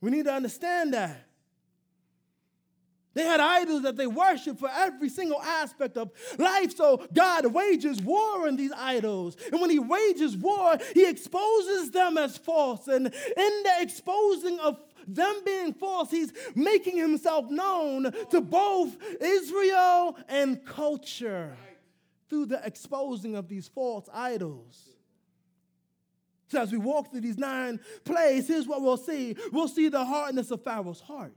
We 0.00 0.10
need 0.12 0.24
to 0.24 0.32
understand 0.32 0.94
that. 0.94 1.26
They 3.14 3.24
had 3.24 3.40
idols 3.40 3.82
that 3.82 3.96
they 3.96 4.06
worshiped 4.06 4.58
for 4.58 4.70
every 4.72 5.08
single 5.08 5.40
aspect 5.40 5.96
of 5.96 6.10
life. 6.38 6.74
So 6.76 7.06
God 7.12 7.46
wages 7.46 8.00
war 8.00 8.46
on 8.46 8.56
these 8.56 8.72
idols. 8.72 9.36
And 9.50 9.60
when 9.60 9.70
He 9.70 9.78
wages 9.78 10.36
war, 10.36 10.78
He 10.94 11.06
exposes 11.06 11.90
them 11.90 12.16
as 12.16 12.38
false. 12.38 12.88
And 12.88 13.06
in 13.06 13.12
the 13.62 13.74
exposing 13.80 14.58
of 14.60 14.80
them 15.06 15.42
being 15.44 15.74
false, 15.74 16.10
He's 16.10 16.32
making 16.54 16.96
Himself 16.96 17.50
known 17.50 18.12
to 18.30 18.40
both 18.40 18.96
Israel 19.20 20.16
and 20.28 20.64
culture 20.64 21.56
through 22.30 22.46
the 22.46 22.64
exposing 22.64 23.36
of 23.36 23.46
these 23.48 23.68
false 23.68 24.08
idols. 24.12 24.88
So 26.48 26.60
as 26.60 26.72
we 26.72 26.78
walk 26.78 27.10
through 27.10 27.22
these 27.22 27.38
nine 27.38 27.80
plays, 28.04 28.48
here's 28.48 28.66
what 28.66 28.80
we'll 28.82 28.96
see. 28.96 29.36
We'll 29.52 29.68
see 29.68 29.88
the 29.88 30.04
hardness 30.04 30.50
of 30.50 30.62
Pharaoh's 30.62 31.00
heart. 31.00 31.34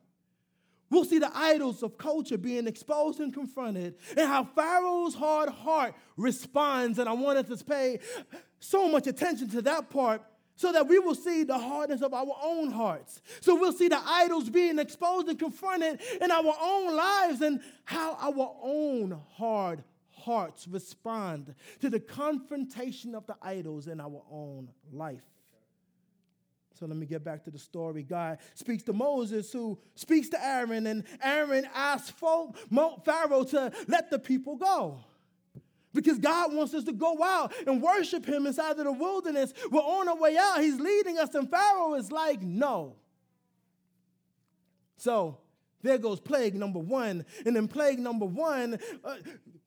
We'll 0.90 1.06
see 1.06 1.20
the 1.20 1.32
idols 1.36 1.82
of 1.84 1.98
culture 1.98 2.38
being 2.38 2.68
exposed 2.68 3.20
and 3.20 3.34
confronted, 3.34 3.96
and 4.16 4.28
how 4.28 4.44
Pharaoh's 4.44 5.16
hard 5.16 5.50
heart 5.50 5.96
responds. 6.16 7.00
And 7.00 7.10
I 7.10 7.14
wanted 7.14 7.48
to 7.48 7.58
pay 7.64 8.00
so 8.60 8.88
much 8.88 9.08
attention 9.08 9.50
to 9.50 9.62
that 9.64 9.90
part 9.90 10.22
so 10.56 10.72
that 10.72 10.88
we 10.88 11.00
will 11.00 11.16
see 11.16 11.44
the 11.44 11.58
hardness 11.58 12.02
of 12.02 12.14
our 12.14 12.38
own 12.42 12.72
hearts. 12.72 13.22
So 13.42 13.56
we'll 13.56 13.74
see 13.74 13.90
the 13.90 14.02
idols 14.06 14.50
being 14.50 14.80
exposed 14.80 15.28
and 15.28 15.38
confronted 15.38 16.00
in 16.22 16.32
our 16.32 16.56
own 16.62 16.96
lives, 16.96 17.42
and 17.42 17.62
how 17.84 18.16
our 18.20 18.56
own 18.62 19.20
hard 19.34 19.84
hearts 20.12 20.68
respond 20.68 21.54
to 21.82 21.90
the 21.90 22.00
confrontation 22.00 23.16
of 23.16 23.28
the 23.28 23.36
idols 23.42 23.88
in 23.88 24.00
our 24.00 24.24
own 24.32 24.70
life. 24.94 25.24
So 26.80 26.86
let 26.86 26.98
me 26.98 27.06
get 27.06 27.24
back 27.24 27.44
to 27.46 27.52
the 27.52 27.60
story. 27.60 28.04
God 28.04 28.40
speaks 28.54 28.84
to 28.84 28.94
Moses, 28.94 29.52
who 29.52 29.80
speaks 29.96 30.30
to 30.30 30.46
Aaron, 30.46 30.88
and 30.88 31.04
Aaron 31.24 31.68
asks 31.74 32.12
Pharaoh 32.12 33.44
to 33.46 33.72
let 33.88 34.12
the 34.12 34.20
people 34.20 34.58
go. 34.58 35.00
Because 35.94 36.18
God 36.18 36.54
wants 36.54 36.74
us 36.74 36.84
to 36.84 36.92
go 36.92 37.24
out 37.24 37.54
and 37.66 37.82
worship 37.82 38.26
Him 38.26 38.46
inside 38.46 38.78
of 38.78 38.84
the 38.84 38.92
wilderness. 38.92 39.54
We're 39.72 39.80
on 39.80 40.10
our 40.10 40.18
way 40.18 40.36
out. 40.38 40.60
He's 40.60 40.78
leading 40.78 41.18
us, 41.18 41.34
and 41.34 41.50
Pharaoh 41.50 41.94
is 41.94 42.12
like, 42.12 42.42
no. 42.42 42.98
So 44.98 45.38
there 45.82 45.98
goes 45.98 46.20
plague 46.20 46.56
number 46.56 46.80
one. 46.80 47.26
And 47.46 47.56
then 47.56 47.70
plague 47.70 48.00
number 48.00 48.26
one, 48.26 48.78
uh, 49.06 49.16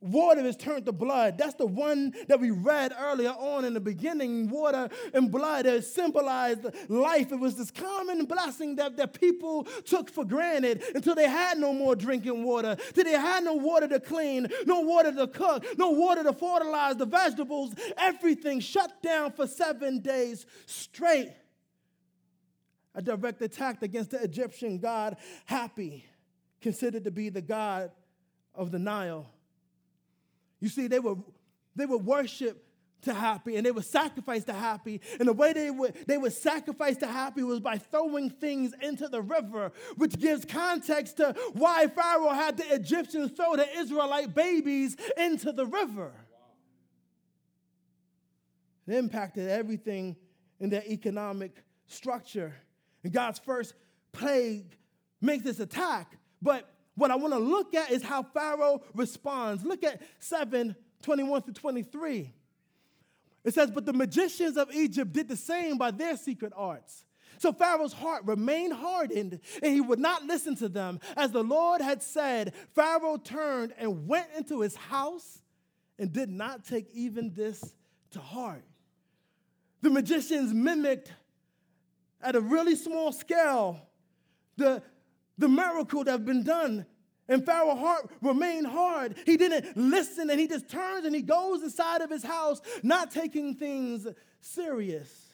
water 0.00 0.44
is 0.44 0.56
turned 0.56 0.86
to 0.86 0.92
blood. 0.92 1.38
That's 1.38 1.54
the 1.54 1.66
one 1.66 2.14
that 2.28 2.40
we 2.40 2.50
read 2.50 2.94
earlier 2.98 3.30
on 3.30 3.64
in 3.64 3.74
the 3.74 3.80
beginning. 3.80 4.48
Water 4.48 4.88
and 5.12 5.30
blood 5.30 5.64
that 5.64 5.84
symbolized 5.84 6.66
life. 6.88 7.32
It 7.32 7.40
was 7.40 7.56
this 7.56 7.70
common 7.70 8.24
blessing 8.24 8.76
that, 8.76 8.96
that 8.96 9.18
people 9.18 9.64
took 9.84 10.10
for 10.10 10.24
granted 10.24 10.82
until 10.94 11.14
they 11.14 11.28
had 11.28 11.58
no 11.58 11.72
more 11.72 11.96
drinking 11.96 12.44
water, 12.44 12.76
till 12.94 13.04
they 13.04 13.12
had 13.12 13.44
no 13.44 13.54
water 13.54 13.88
to 13.88 14.00
clean, 14.00 14.48
no 14.66 14.80
water 14.80 15.12
to 15.12 15.26
cook, 15.26 15.64
no 15.76 15.90
water 15.90 16.22
to 16.22 16.32
fertilize 16.32 16.96
the 16.96 17.06
vegetables. 17.06 17.74
Everything 17.96 18.60
shut 18.60 19.02
down 19.02 19.32
for 19.32 19.46
seven 19.46 20.00
days 20.00 20.46
straight 20.66 21.32
a 22.94 23.02
direct 23.02 23.40
attack 23.42 23.80
against 23.82 24.10
the 24.10 24.20
Egyptian 24.20 24.78
god 24.78 25.16
Hapi, 25.48 26.02
considered 26.60 27.04
to 27.04 27.12
be 27.12 27.28
the 27.28 27.40
god 27.40 27.92
of 28.54 28.72
the 28.72 28.78
Nile. 28.78 29.30
You 30.60 30.68
see, 30.68 30.86
they 30.86 30.98
would, 30.98 31.22
they 31.76 31.86
would 31.86 32.04
worship 32.04 32.64
to 33.02 33.12
Hapi 33.12 33.56
and 33.56 33.64
they 33.64 33.70
would 33.70 33.84
sacrifice 33.84 34.44
to 34.44 34.52
Hapi. 34.52 35.00
And 35.18 35.28
the 35.28 35.32
way 35.32 35.52
they 35.52 35.70
would, 35.70 35.94
they 36.06 36.18
would 36.18 36.32
sacrifice 36.32 36.96
to 36.98 37.06
Hapi 37.06 37.46
was 37.46 37.60
by 37.60 37.78
throwing 37.78 38.30
things 38.30 38.72
into 38.82 39.08
the 39.08 39.22
river, 39.22 39.72
which 39.96 40.18
gives 40.18 40.44
context 40.44 41.18
to 41.18 41.34
why 41.52 41.86
Pharaoh 41.86 42.30
had 42.30 42.56
the 42.56 42.74
Egyptians 42.74 43.32
throw 43.32 43.56
the 43.56 43.68
Israelite 43.78 44.34
babies 44.34 44.96
into 45.16 45.52
the 45.52 45.66
river. 45.66 46.12
It 48.86 48.94
impacted 48.94 49.48
everything 49.48 50.16
in 50.60 50.70
their 50.70 50.84
economic 50.84 51.62
structure. 51.86 52.54
And 53.04 53.12
God's 53.12 53.38
first 53.38 53.74
plague 54.12 54.76
makes 55.20 55.44
this 55.44 55.60
attack. 55.60 56.16
But 56.40 56.68
what 56.98 57.10
I 57.10 57.16
want 57.16 57.32
to 57.32 57.38
look 57.38 57.74
at 57.74 57.90
is 57.90 58.02
how 58.02 58.22
Pharaoh 58.22 58.82
responds. 58.94 59.64
Look 59.64 59.84
at 59.84 60.02
7 60.18 60.74
21 61.02 61.42
through 61.42 61.54
23. 61.54 62.32
It 63.44 63.54
says, 63.54 63.70
But 63.70 63.86
the 63.86 63.92
magicians 63.92 64.56
of 64.56 64.74
Egypt 64.74 65.12
did 65.12 65.28
the 65.28 65.36
same 65.36 65.78
by 65.78 65.92
their 65.92 66.16
secret 66.16 66.52
arts. 66.56 67.04
So 67.38 67.52
Pharaoh's 67.52 67.92
heart 67.92 68.24
remained 68.24 68.72
hardened, 68.72 69.38
and 69.62 69.72
he 69.72 69.80
would 69.80 70.00
not 70.00 70.24
listen 70.24 70.56
to 70.56 70.68
them. 70.68 70.98
As 71.16 71.30
the 71.30 71.44
Lord 71.44 71.80
had 71.80 72.02
said, 72.02 72.52
Pharaoh 72.74 73.16
turned 73.16 73.72
and 73.78 74.08
went 74.08 74.26
into 74.36 74.60
his 74.60 74.74
house 74.74 75.40
and 76.00 76.12
did 76.12 76.28
not 76.28 76.64
take 76.64 76.90
even 76.92 77.32
this 77.32 77.76
to 78.10 78.18
heart. 78.18 78.64
The 79.82 79.90
magicians 79.90 80.52
mimicked 80.52 81.12
at 82.20 82.34
a 82.34 82.40
really 82.40 82.74
small 82.74 83.12
scale 83.12 83.88
the, 84.56 84.82
the 85.38 85.48
miracle 85.48 86.04
that 86.04 86.10
had 86.10 86.26
been 86.26 86.42
done. 86.42 86.84
And 87.28 87.44
Pharaoh's 87.44 87.78
heart 87.78 88.10
remained 88.22 88.66
hard. 88.66 89.16
He 89.26 89.36
didn't 89.36 89.76
listen 89.76 90.30
and 90.30 90.40
he 90.40 90.48
just 90.48 90.68
turns 90.68 91.04
and 91.04 91.14
he 91.14 91.22
goes 91.22 91.62
inside 91.62 92.00
of 92.00 92.10
his 92.10 92.22
house, 92.22 92.60
not 92.82 93.10
taking 93.10 93.54
things 93.54 94.06
serious. 94.40 95.26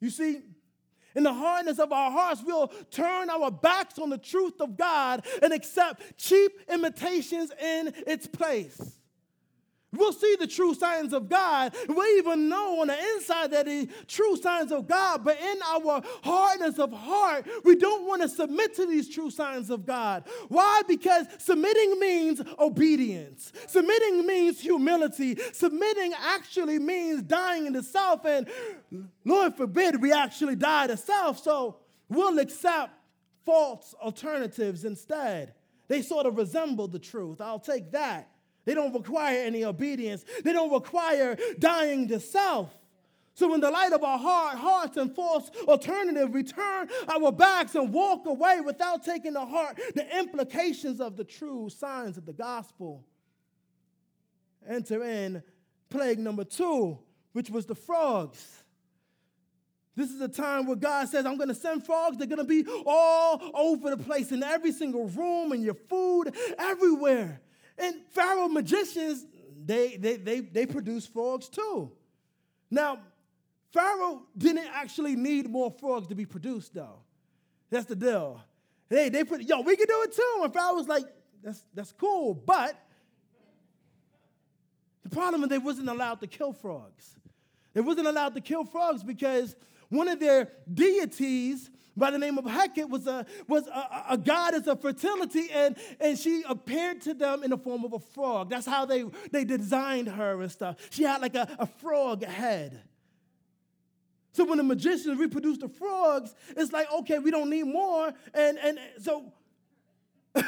You 0.00 0.10
see, 0.10 0.40
in 1.14 1.22
the 1.22 1.32
hardness 1.32 1.78
of 1.78 1.92
our 1.92 2.10
hearts, 2.10 2.42
we'll 2.44 2.68
turn 2.90 3.30
our 3.30 3.50
backs 3.50 3.98
on 3.98 4.10
the 4.10 4.18
truth 4.18 4.60
of 4.60 4.76
God 4.76 5.24
and 5.42 5.52
accept 5.52 6.16
cheap 6.16 6.52
imitations 6.68 7.52
in 7.60 7.92
its 8.06 8.26
place. 8.26 8.99
We'll 9.92 10.12
see 10.12 10.36
the 10.38 10.46
true 10.46 10.72
signs 10.74 11.12
of 11.12 11.28
God. 11.28 11.74
We 11.88 12.04
even 12.18 12.48
know 12.48 12.80
on 12.80 12.86
the 12.86 12.98
inside 13.14 13.50
that 13.50 13.66
the 13.66 13.88
true 14.06 14.36
signs 14.36 14.70
of 14.70 14.86
God, 14.86 15.24
but 15.24 15.36
in 15.40 15.58
our 15.62 16.00
hardness 16.22 16.78
of 16.78 16.92
heart, 16.92 17.48
we 17.64 17.74
don't 17.74 18.06
want 18.06 18.22
to 18.22 18.28
submit 18.28 18.76
to 18.76 18.86
these 18.86 19.08
true 19.08 19.30
signs 19.30 19.68
of 19.68 19.84
God. 19.84 20.28
Why? 20.48 20.82
Because 20.86 21.26
submitting 21.38 21.98
means 21.98 22.40
obedience. 22.60 23.52
Submitting 23.66 24.24
means 24.26 24.60
humility. 24.60 25.36
Submitting 25.52 26.12
actually 26.16 26.78
means 26.78 27.22
dying 27.22 27.66
in 27.66 27.72
the 27.72 27.82
self. 27.82 28.24
And 28.24 28.48
Lord 29.24 29.56
forbid 29.56 30.00
we 30.00 30.12
actually 30.12 30.54
die 30.54 30.86
to 30.86 30.96
self. 30.96 31.40
So 31.40 31.78
we'll 32.08 32.38
accept 32.38 32.92
false 33.44 33.92
alternatives 34.00 34.84
instead. 34.84 35.54
They 35.88 36.02
sort 36.02 36.26
of 36.26 36.36
resemble 36.36 36.86
the 36.86 37.00
truth. 37.00 37.40
I'll 37.40 37.58
take 37.58 37.90
that. 37.90 38.28
They 38.64 38.74
don't 38.74 38.92
require 38.92 39.38
any 39.38 39.64
obedience. 39.64 40.24
They 40.44 40.52
don't 40.52 40.72
require 40.72 41.36
dying 41.58 42.08
to 42.08 42.20
self. 42.20 42.70
So, 43.34 43.54
in 43.54 43.60
the 43.60 43.70
light 43.70 43.92
of 43.92 44.04
our 44.04 44.18
hard 44.18 44.58
hearts 44.58 44.96
and 44.96 45.14
false 45.14 45.50
alternative, 45.66 46.30
we 46.30 46.42
turn 46.42 46.88
our 47.08 47.32
backs 47.32 47.74
and 47.74 47.92
walk 47.92 48.26
away 48.26 48.60
without 48.60 49.04
taking 49.04 49.32
to 49.34 49.44
heart 49.46 49.80
the 49.94 50.18
implications 50.18 51.00
of 51.00 51.16
the 51.16 51.24
true 51.24 51.70
signs 51.70 52.18
of 52.18 52.26
the 52.26 52.32
gospel. 52.32 53.04
Enter 54.68 55.02
in 55.04 55.42
plague 55.88 56.18
number 56.18 56.44
two, 56.44 56.98
which 57.32 57.48
was 57.50 57.66
the 57.66 57.74
frogs. 57.74 58.62
This 59.96 60.10
is 60.10 60.20
a 60.20 60.28
time 60.28 60.66
where 60.66 60.76
God 60.76 61.08
says, 61.08 61.26
I'm 61.26 61.36
going 61.36 61.48
to 61.48 61.54
send 61.54 61.84
frogs. 61.84 62.16
They're 62.16 62.26
going 62.26 62.38
to 62.38 62.44
be 62.44 62.64
all 62.86 63.40
over 63.54 63.90
the 63.90 64.02
place, 64.02 64.32
in 64.32 64.42
every 64.42 64.72
single 64.72 65.08
room, 65.08 65.52
in 65.52 65.62
your 65.62 65.74
food, 65.74 66.34
everywhere. 66.58 67.40
And 67.80 67.96
Pharaoh 68.10 68.48
magicians, 68.48 69.26
they, 69.64 69.96
they, 69.96 70.16
they, 70.16 70.40
they 70.40 70.66
produce 70.66 71.06
frogs 71.06 71.48
too. 71.48 71.90
Now, 72.70 73.00
Pharaoh 73.72 74.22
didn't 74.36 74.68
actually 74.72 75.16
need 75.16 75.48
more 75.48 75.70
frogs 75.70 76.08
to 76.08 76.14
be 76.14 76.26
produced, 76.26 76.74
though. 76.74 76.98
That's 77.70 77.86
the 77.86 77.96
deal. 77.96 78.42
Hey, 78.88 79.08
they 79.08 79.24
put, 79.24 79.42
yo, 79.42 79.60
we 79.60 79.76
can 79.76 79.86
do 79.86 80.02
it 80.02 80.12
too. 80.12 80.40
And 80.42 80.52
Pharaoh 80.52 80.74
was 80.74 80.88
like, 80.88 81.04
that's, 81.42 81.64
that's 81.72 81.92
cool. 81.92 82.34
But 82.34 82.76
the 85.04 85.08
problem 85.08 85.42
is 85.42 85.48
they 85.48 85.58
wasn't 85.58 85.88
allowed 85.88 86.20
to 86.20 86.26
kill 86.26 86.52
frogs. 86.52 87.14
They 87.72 87.80
wasn't 87.80 88.08
allowed 88.08 88.34
to 88.34 88.40
kill 88.40 88.64
frogs 88.64 89.02
because 89.02 89.54
one 89.88 90.08
of 90.08 90.20
their 90.20 90.50
deities 90.72 91.70
by 92.00 92.10
the 92.10 92.18
name 92.18 92.38
of 92.38 92.44
Heqet 92.46 92.88
was 92.88 93.06
a, 93.06 93.24
was 93.46 93.68
a, 93.68 94.06
a 94.10 94.18
goddess 94.18 94.66
of 94.66 94.80
fertility, 94.80 95.48
and, 95.52 95.76
and 96.00 96.18
she 96.18 96.42
appeared 96.48 97.02
to 97.02 97.14
them 97.14 97.44
in 97.44 97.50
the 97.50 97.58
form 97.58 97.84
of 97.84 97.92
a 97.92 98.00
frog. 98.00 98.50
That's 98.50 98.66
how 98.66 98.86
they, 98.86 99.04
they 99.30 99.44
designed 99.44 100.08
her 100.08 100.40
and 100.40 100.50
stuff. 100.50 100.76
She 100.90 101.04
had 101.04 101.20
like 101.20 101.36
a, 101.36 101.46
a 101.60 101.66
frog 101.66 102.24
head. 102.24 102.82
So 104.32 104.44
when 104.44 104.58
the 104.58 104.64
magicians 104.64 105.18
reproduced 105.18 105.60
the 105.60 105.68
frogs, 105.68 106.34
it's 106.56 106.72
like, 106.72 106.90
okay, 107.00 107.18
we 107.18 107.30
don't 107.30 107.50
need 107.50 107.64
more. 107.64 108.12
And, 108.32 108.58
and 108.58 108.78
so 109.00 109.32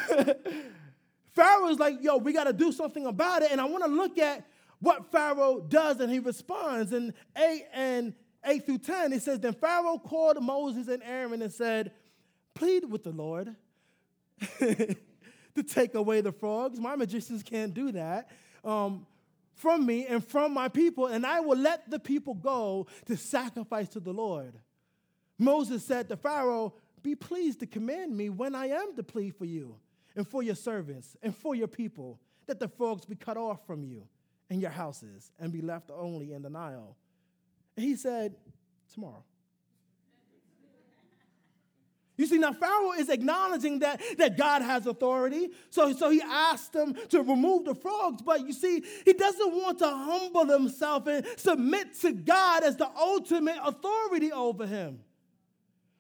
Pharaoh's 1.35 1.79
like, 1.79 2.03
yo, 2.03 2.17
we 2.17 2.33
got 2.33 2.45
to 2.45 2.53
do 2.53 2.73
something 2.73 3.07
about 3.07 3.43
it. 3.43 3.53
And 3.53 3.61
I 3.61 3.65
want 3.65 3.85
to 3.85 3.91
look 3.91 4.19
at 4.19 4.47
what 4.79 5.12
Pharaoh 5.12 5.61
does, 5.61 6.01
and 6.01 6.11
he 6.11 6.19
responds. 6.19 6.93
And 6.93 7.12
8 7.37 7.65
and 7.73 8.15
8 8.44 8.66
through 8.66 8.78
10, 8.78 9.12
it 9.12 9.22
says, 9.22 9.40
Then 9.40 9.55
Pharaoh 9.55 9.98
called 9.98 10.42
Moses 10.42 10.88
and 10.88 11.02
Aaron 11.02 11.42
and 11.42 11.52
said, 11.52 11.92
Plead 12.55 12.90
with 12.90 13.05
the 13.05 13.11
Lord 13.11 13.55
to 14.59 15.62
take 15.66 15.94
away 15.94 16.20
the 16.20 16.33
frogs. 16.33 16.78
My 16.78 16.96
magicians 16.96 17.42
can't 17.42 17.72
do 17.72 17.92
that. 17.92 18.31
Um, 18.64 19.07
from 19.55 19.87
me 19.87 20.07
and 20.07 20.26
from 20.26 20.52
my 20.52 20.68
people, 20.68 21.07
and 21.07 21.24
I 21.24 21.40
will 21.40 21.57
let 21.57 21.88
the 21.88 21.98
people 21.98 22.35
go 22.35 22.87
to 23.07 23.16
sacrifice 23.16 23.88
to 23.90 24.00
the 24.00 24.12
Lord. 24.12 24.55
Moses 25.38 25.85
said 25.85 26.09
to 26.09 26.16
Pharaoh, 26.16 26.74
Be 27.02 27.14
pleased 27.14 27.61
to 27.61 27.66
command 27.66 28.16
me 28.16 28.28
when 28.28 28.55
I 28.55 28.68
am 28.68 28.96
to 28.96 29.02
plead 29.02 29.37
for 29.37 29.44
you 29.44 29.76
and 30.16 30.26
for 30.26 30.42
your 30.42 30.55
servants 30.55 31.16
and 31.22 31.37
for 31.37 31.55
your 31.55 31.68
people, 31.68 32.18
that 32.46 32.59
the 32.59 32.68
frogs 32.68 33.05
be 33.05 33.14
cut 33.14 33.37
off 33.37 33.64
from 33.66 33.85
you 33.85 34.02
and 34.50 34.61
your 34.61 34.70
houses 34.70 35.31
and 35.38 35.52
be 35.52 35.61
left 35.61 35.90
only 35.90 36.33
in 36.33 36.42
the 36.42 36.50
Nile. 36.50 36.96
He 37.83 37.97
said, 37.97 38.37
Tomorrow. 38.92 39.25
You 42.18 42.27
see, 42.27 42.38
now 42.38 42.53
Pharaoh 42.53 42.92
is 42.92 43.09
acknowledging 43.09 43.79
that, 43.81 44.01
that 44.18 44.37
God 44.37 44.62
has 44.62 44.87
authority. 44.87 45.49
So, 45.71 45.92
so 45.92 46.11
he 46.11 46.21
asked 46.21 46.73
them 46.73 46.95
to 47.09 47.23
remove 47.23 47.64
the 47.64 47.75
frogs. 47.75 48.23
But 48.23 48.47
you 48.47 48.53
see, 48.53 48.85
he 49.05 49.12
doesn't 49.14 49.53
want 49.53 49.79
to 49.79 49.88
humble 49.88 50.47
himself 50.47 51.07
and 51.07 51.27
submit 51.37 51.99
to 52.03 52.12
God 52.12 52.64
as 52.64 52.77
the 52.77 52.88
ultimate 52.97 53.57
authority 53.64 54.31
over 54.31 54.66
him. 54.66 55.01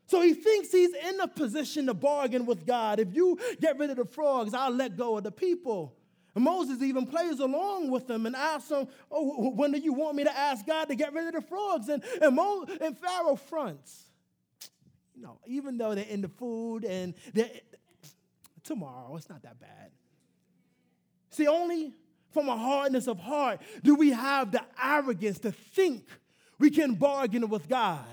So 0.06 0.20
he 0.20 0.34
thinks 0.34 0.70
he's 0.70 0.94
in 0.94 1.18
a 1.20 1.26
position 1.26 1.86
to 1.86 1.94
bargain 1.94 2.44
with 2.44 2.66
God. 2.66 3.00
If 3.00 3.14
you 3.14 3.38
get 3.60 3.78
rid 3.78 3.88
of 3.90 3.96
the 3.96 4.04
frogs, 4.04 4.52
I'll 4.52 4.70
let 4.70 4.96
go 4.96 5.16
of 5.16 5.24
the 5.24 5.32
people. 5.32 5.96
And 6.34 6.44
Moses 6.44 6.82
even 6.82 7.06
plays 7.06 7.40
along 7.40 7.90
with 7.90 8.06
them 8.06 8.26
and 8.26 8.34
asks 8.34 8.68
them, 8.68 8.88
Oh, 9.10 9.50
when 9.50 9.72
do 9.72 9.78
you 9.78 9.92
want 9.92 10.16
me 10.16 10.24
to 10.24 10.36
ask 10.36 10.66
God 10.66 10.86
to 10.86 10.94
get 10.94 11.12
rid 11.12 11.26
of 11.26 11.34
the 11.34 11.42
frogs? 11.42 11.88
And, 11.88 12.02
and, 12.22 12.34
Mo, 12.34 12.64
and 12.80 12.96
Pharaoh 12.98 13.36
fronts. 13.36 14.04
You 15.14 15.22
know, 15.22 15.38
even 15.46 15.76
though 15.76 15.94
they're 15.94 16.06
in 16.06 16.22
the 16.22 16.28
food 16.28 16.84
and 16.84 17.14
tomorrow, 18.64 19.14
it's 19.16 19.28
not 19.28 19.42
that 19.42 19.60
bad. 19.60 19.90
See, 21.30 21.46
only 21.46 21.92
from 22.30 22.48
a 22.48 22.56
hardness 22.56 23.06
of 23.08 23.18
heart 23.18 23.60
do 23.82 23.94
we 23.94 24.10
have 24.10 24.52
the 24.52 24.62
arrogance 24.82 25.38
to 25.40 25.52
think 25.52 26.06
we 26.58 26.70
can 26.70 26.94
bargain 26.94 27.48
with 27.48 27.68
God. 27.68 28.04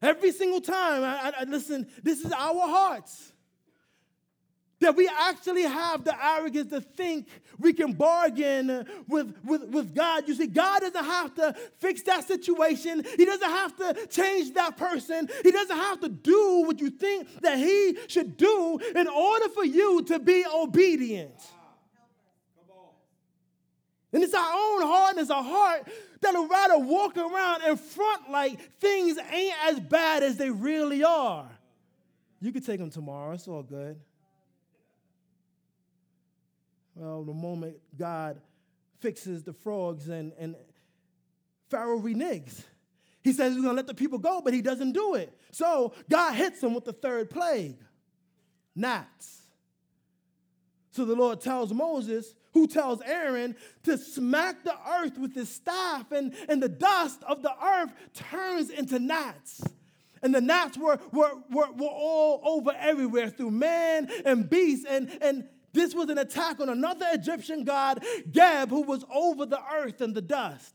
Every 0.00 0.32
single 0.32 0.60
time, 0.60 1.02
I, 1.02 1.32
I, 1.40 1.44
listen, 1.44 1.88
this 2.02 2.24
is 2.24 2.30
our 2.30 2.68
hearts. 2.68 3.32
That 4.84 4.96
we 4.96 5.10
actually 5.20 5.62
have 5.62 6.04
the 6.04 6.14
arrogance 6.24 6.70
to 6.70 6.80
think 6.80 7.28
we 7.58 7.72
can 7.72 7.92
bargain 7.92 8.86
with, 9.08 9.34
with, 9.44 9.64
with 9.64 9.94
God. 9.94 10.28
You 10.28 10.34
see, 10.34 10.46
God 10.46 10.80
doesn't 10.80 11.04
have 11.04 11.34
to 11.34 11.54
fix 11.78 12.02
that 12.02 12.26
situation, 12.26 13.04
He 13.16 13.24
doesn't 13.24 13.48
have 13.48 13.76
to 13.76 14.06
change 14.06 14.54
that 14.54 14.76
person, 14.76 15.28
He 15.42 15.50
doesn't 15.50 15.76
have 15.76 16.00
to 16.00 16.08
do 16.08 16.64
what 16.66 16.80
you 16.80 16.90
think 16.90 17.40
that 17.42 17.58
He 17.58 17.98
should 18.08 18.36
do 18.36 18.78
in 18.94 19.08
order 19.08 19.48
for 19.48 19.64
you 19.64 20.02
to 20.04 20.18
be 20.18 20.44
obedient. 20.46 21.40
And 24.12 24.22
it's 24.22 24.32
our 24.32 24.52
own 24.54 24.74
and 25.10 25.18
it's 25.18 25.30
our 25.30 25.42
heart 25.42 25.88
that'll 26.20 26.46
rather 26.46 26.78
walk 26.78 27.16
around 27.16 27.64
in 27.64 27.76
front 27.76 28.30
like 28.30 28.60
things 28.78 29.18
ain't 29.32 29.54
as 29.64 29.80
bad 29.80 30.22
as 30.22 30.36
they 30.36 30.50
really 30.50 31.02
are. 31.02 31.48
You 32.40 32.52
could 32.52 32.64
take 32.64 32.78
them 32.78 32.90
tomorrow, 32.90 33.32
it's 33.32 33.48
all 33.48 33.62
good. 33.62 33.98
Well, 36.94 37.24
the 37.24 37.34
moment 37.34 37.76
God 37.96 38.40
fixes 39.00 39.42
the 39.42 39.52
frogs 39.52 40.08
and, 40.08 40.32
and 40.38 40.54
Pharaoh 41.68 41.98
reneges. 41.98 42.62
He 43.22 43.32
says 43.32 43.54
he's 43.54 43.62
gonna 43.62 43.74
let 43.74 43.86
the 43.86 43.94
people 43.94 44.18
go, 44.18 44.40
but 44.42 44.54
he 44.54 44.62
doesn't 44.62 44.92
do 44.92 45.14
it. 45.14 45.36
So 45.50 45.94
God 46.10 46.34
hits 46.34 46.62
him 46.62 46.74
with 46.74 46.84
the 46.84 46.92
third 46.92 47.30
plague 47.30 47.78
gnats. 48.76 49.42
So 50.90 51.04
the 51.04 51.14
Lord 51.14 51.40
tells 51.40 51.72
Moses, 51.72 52.34
who 52.52 52.68
tells 52.68 53.00
Aaron 53.02 53.56
to 53.82 53.98
smack 53.98 54.62
the 54.62 54.76
earth 54.88 55.18
with 55.18 55.34
his 55.34 55.48
staff, 55.48 56.12
and, 56.12 56.34
and 56.48 56.62
the 56.62 56.68
dust 56.68 57.22
of 57.24 57.42
the 57.42 57.52
earth 57.64 57.90
turns 58.14 58.70
into 58.70 59.00
gnats. 59.00 59.62
And 60.22 60.34
the 60.34 60.40
gnats 60.40 60.78
were, 60.78 60.98
were, 61.12 61.34
were, 61.50 61.72
were 61.72 61.88
all 61.88 62.40
over 62.44 62.72
everywhere 62.78 63.28
through 63.28 63.50
man 63.50 64.08
and 64.24 64.48
beast. 64.48 64.86
And, 64.88 65.10
and 65.20 65.48
this 65.74 65.94
was 65.94 66.08
an 66.08 66.18
attack 66.18 66.60
on 66.60 66.68
another 66.68 67.06
Egyptian 67.12 67.64
god, 67.64 68.02
Geb, 68.30 68.70
who 68.70 68.82
was 68.82 69.04
over 69.12 69.44
the 69.44 69.60
earth 69.74 70.00
and 70.00 70.14
the 70.14 70.22
dust. 70.22 70.74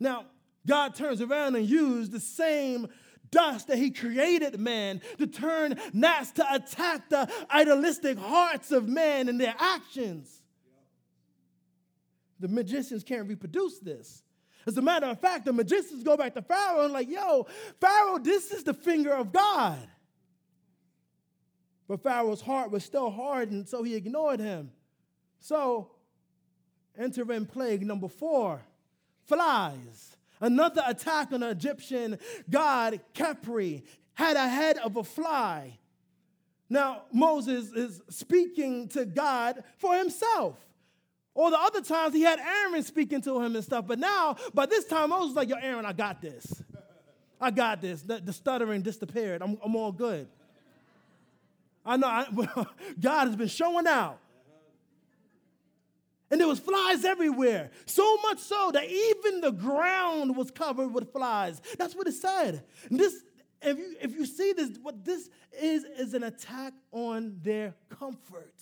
Now, 0.00 0.26
God 0.66 0.94
turns 0.94 1.20
around 1.20 1.56
and 1.56 1.68
used 1.68 2.12
the 2.12 2.20
same 2.20 2.88
dust 3.30 3.66
that 3.68 3.78
he 3.78 3.90
created 3.90 4.60
man 4.60 5.00
to 5.18 5.26
turn 5.26 5.78
gnats 5.92 6.30
to 6.32 6.54
attack 6.54 7.08
the 7.08 7.28
idealistic 7.50 8.18
hearts 8.18 8.70
of 8.70 8.88
man 8.88 9.28
and 9.28 9.40
their 9.40 9.54
actions. 9.58 10.42
The 12.38 12.48
magicians 12.48 13.02
can't 13.02 13.28
reproduce 13.28 13.78
this. 13.78 14.22
As 14.66 14.76
a 14.76 14.82
matter 14.82 15.06
of 15.06 15.20
fact, 15.20 15.46
the 15.46 15.52
magicians 15.52 16.04
go 16.04 16.16
back 16.16 16.34
to 16.34 16.42
Pharaoh 16.42 16.84
and 16.84 16.92
like, 16.92 17.08
yo, 17.08 17.46
Pharaoh, 17.80 18.18
this 18.18 18.52
is 18.52 18.62
the 18.62 18.74
finger 18.74 19.12
of 19.12 19.32
God. 19.32 19.78
But 21.92 22.02
Pharaoh's 22.02 22.40
heart 22.40 22.70
was 22.70 22.84
still 22.84 23.10
hardened, 23.10 23.68
so 23.68 23.82
he 23.82 23.96
ignored 23.96 24.40
him. 24.40 24.70
So, 25.40 25.90
enter 26.96 27.30
in 27.30 27.44
plague 27.44 27.82
number 27.84 28.08
four 28.08 28.62
flies. 29.26 30.16
Another 30.40 30.82
attack 30.86 31.32
on 31.32 31.40
the 31.40 31.50
Egyptian 31.50 32.18
god 32.48 32.98
Khepri, 33.12 33.82
had 34.14 34.38
a 34.38 34.48
head 34.48 34.78
of 34.78 34.96
a 34.96 35.04
fly. 35.04 35.78
Now, 36.70 37.02
Moses 37.12 37.70
is 37.72 38.00
speaking 38.08 38.88
to 38.88 39.04
God 39.04 39.62
for 39.76 39.94
himself. 39.94 40.56
Or 41.34 41.50
the 41.50 41.58
other 41.58 41.82
times 41.82 42.14
he 42.14 42.22
had 42.22 42.38
Aaron 42.38 42.82
speaking 42.84 43.20
to 43.20 43.38
him 43.38 43.54
and 43.54 43.62
stuff. 43.62 43.86
But 43.86 43.98
now, 43.98 44.36
by 44.54 44.64
this 44.64 44.86
time, 44.86 45.10
Moses 45.10 45.26
was 45.26 45.36
like, 45.36 45.50
Yo, 45.50 45.56
Aaron, 45.60 45.84
I 45.84 45.92
got 45.92 46.22
this. 46.22 46.62
I 47.38 47.50
got 47.50 47.82
this. 47.82 48.00
The, 48.00 48.18
the 48.18 48.32
stuttering 48.32 48.80
disappeared. 48.80 49.42
I'm, 49.42 49.58
I'm 49.62 49.76
all 49.76 49.92
good. 49.92 50.26
I 51.84 51.96
know 51.96 52.06
I, 52.06 52.26
God 53.00 53.26
has 53.26 53.36
been 53.36 53.48
showing 53.48 53.86
out 53.86 54.18
and 56.32 56.40
there 56.40 56.48
was 56.48 56.58
flies 56.58 57.04
everywhere. 57.04 57.70
So 57.84 58.16
much 58.22 58.38
so 58.38 58.70
that 58.72 58.88
even 58.90 59.42
the 59.42 59.52
ground 59.52 60.34
was 60.34 60.50
covered 60.50 60.88
with 60.88 61.12
flies. 61.12 61.60
That's 61.76 61.94
what 61.94 62.08
it 62.08 62.14
said. 62.14 62.64
This, 62.90 63.22
if 63.60 63.76
you, 63.76 63.94
if 64.00 64.14
you 64.14 64.24
see 64.24 64.54
this, 64.54 64.78
what 64.80 65.04
this 65.04 65.28
is, 65.60 65.84
is 65.84 66.14
an 66.14 66.22
attack 66.22 66.72
on 66.90 67.38
their 67.42 67.74
comfort. 67.90 68.54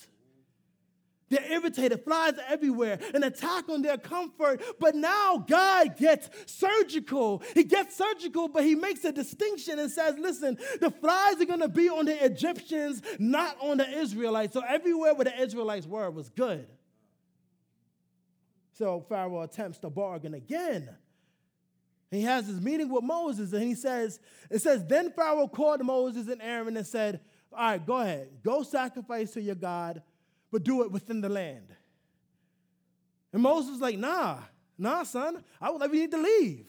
They're 1.31 1.53
irritated, 1.53 2.05
flies 2.05 2.35
everywhere, 2.49 2.99
an 3.15 3.23
attack 3.23 3.69
on 3.69 3.83
their 3.83 3.97
comfort. 3.97 4.61
But 4.81 4.97
now 4.97 5.45
God 5.49 5.97
gets 5.97 6.29
surgical. 6.47 7.43
He 7.55 7.63
gets 7.63 7.97
surgical, 7.97 8.49
but 8.49 8.65
he 8.65 8.75
makes 8.75 9.05
a 9.05 9.13
distinction 9.13 9.79
and 9.79 9.91
says, 9.91 10.19
listen, 10.19 10.59
the 10.81 10.91
flies 10.91 11.41
are 11.41 11.45
going 11.45 11.61
to 11.61 11.69
be 11.69 11.89
on 11.89 12.07
the 12.07 12.25
Egyptians, 12.25 13.01
not 13.21 13.57
on 13.61 13.79
the 13.79 13.89
Israelites. 13.89 14.55
So 14.55 14.63
everywhere 14.69 15.15
where 15.15 15.25
the 15.25 15.41
Israelites 15.41 15.87
were 15.87 16.11
was 16.11 16.29
good. 16.31 16.67
So 18.73 19.05
Pharaoh 19.09 19.43
attempts 19.43 19.79
to 19.79 19.91
bargain 19.91 20.35
again. 20.35 20.89
He 22.11 22.23
has 22.23 22.49
his 22.49 22.61
meeting 22.61 22.89
with 22.89 23.05
Moses 23.05 23.53
and 23.53 23.63
he 23.63 23.75
says, 23.77 24.19
it 24.51 24.63
says, 24.63 24.85
then 24.85 25.13
Pharaoh 25.13 25.47
called 25.47 25.85
Moses 25.85 26.27
and 26.27 26.43
Aaron 26.43 26.77
and 26.77 26.87
said, 26.87 27.21
all 27.53 27.59
right, 27.59 27.87
go 27.87 27.99
ahead, 27.99 28.29
go 28.43 28.63
sacrifice 28.63 29.33
to 29.33 29.41
your 29.41 29.55
God, 29.55 30.03
but 30.51 30.63
do 30.63 30.83
it 30.83 30.91
within 30.91 31.21
the 31.21 31.29
land. 31.29 31.75
And 33.33 33.43
Moses 33.43 33.71
was 33.71 33.81
like, 33.81 33.99
nah, 33.99 34.39
nah, 34.77 35.05
son, 35.05 35.45
I 35.61 35.71
would 35.71 35.81
like, 35.81 35.93
we 35.93 36.01
need 36.01 36.11
to 36.11 36.23
leave. 36.23 36.67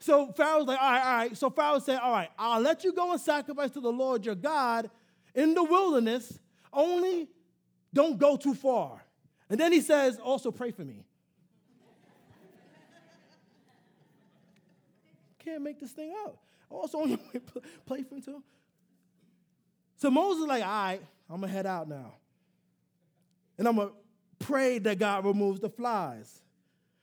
So 0.00 0.32
Pharaoh's 0.32 0.66
like, 0.66 0.80
all 0.80 0.90
right, 0.90 1.04
all 1.04 1.16
right. 1.16 1.36
So 1.36 1.50
Pharaoh 1.50 1.80
said, 1.80 1.98
all 1.98 2.12
right, 2.12 2.30
I'll 2.38 2.60
let 2.60 2.84
you 2.84 2.92
go 2.92 3.12
and 3.12 3.20
sacrifice 3.20 3.70
to 3.72 3.80
the 3.80 3.90
Lord 3.90 4.24
your 4.24 4.34
God 4.34 4.90
in 5.34 5.54
the 5.54 5.62
wilderness, 5.62 6.38
only 6.72 7.28
don't 7.92 8.18
go 8.18 8.36
too 8.36 8.54
far. 8.54 9.02
And 9.50 9.58
then 9.58 9.72
he 9.72 9.80
says, 9.80 10.18
also 10.18 10.50
pray 10.50 10.70
for 10.70 10.82
me. 10.82 11.04
Can't 15.44 15.62
make 15.62 15.80
this 15.80 15.92
thing 15.92 16.14
up. 16.24 16.38
Also 16.70 16.98
on 16.98 17.08
your 17.08 17.18
way, 17.18 17.40
play 17.86 18.02
for 18.02 18.14
me 18.14 18.20
too. 18.20 18.42
So 19.96 20.10
Moses 20.10 20.42
is 20.42 20.48
like, 20.48 20.62
all 20.62 20.68
right, 20.68 21.02
I'm 21.28 21.40
gonna 21.40 21.52
head 21.52 21.66
out 21.66 21.88
now. 21.88 22.14
And 23.58 23.68
I'm 23.68 23.76
gonna 23.76 23.90
pray 24.38 24.78
that 24.78 24.98
God 24.98 25.24
removes 25.24 25.60
the 25.60 25.68
flies. 25.68 26.42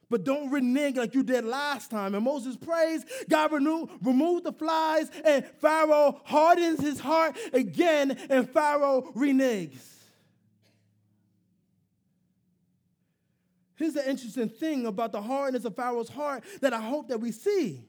But 0.09 0.23
don't 0.23 0.51
renege 0.51 0.97
like 0.97 1.15
you 1.15 1.23
did 1.23 1.45
last 1.45 1.89
time. 1.89 2.13
And 2.13 2.23
Moses 2.23 2.55
prays, 2.55 3.03
God 3.27 3.51
renew, 3.51 3.87
remove 4.03 4.43
the 4.43 4.53
flies, 4.53 5.09
and 5.25 5.43
Pharaoh 5.59 6.21
hardens 6.23 6.79
his 6.79 6.99
heart 6.99 7.35
again, 7.53 8.17
and 8.29 8.49
Pharaoh 8.49 9.11
reneges. 9.15 9.95
Here's 13.77 13.93
the 13.93 14.09
interesting 14.09 14.47
thing 14.47 14.85
about 14.85 15.11
the 15.11 15.21
hardness 15.21 15.65
of 15.65 15.75
Pharaoh's 15.75 16.09
heart 16.09 16.43
that 16.61 16.71
I 16.71 16.79
hope 16.79 17.09
that 17.09 17.19
we 17.19 17.31
see. 17.31 17.83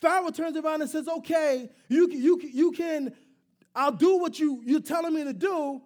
Pharaoh 0.00 0.30
turns 0.30 0.56
around 0.56 0.82
and 0.82 0.90
says, 0.90 1.06
Okay, 1.08 1.70
you, 1.88 2.10
you, 2.10 2.40
you 2.42 2.72
can, 2.72 3.14
I'll 3.74 3.92
do 3.92 4.18
what 4.18 4.38
you, 4.38 4.62
you're 4.64 4.80
telling 4.80 5.14
me 5.14 5.24
to 5.24 5.32
do, 5.32 5.82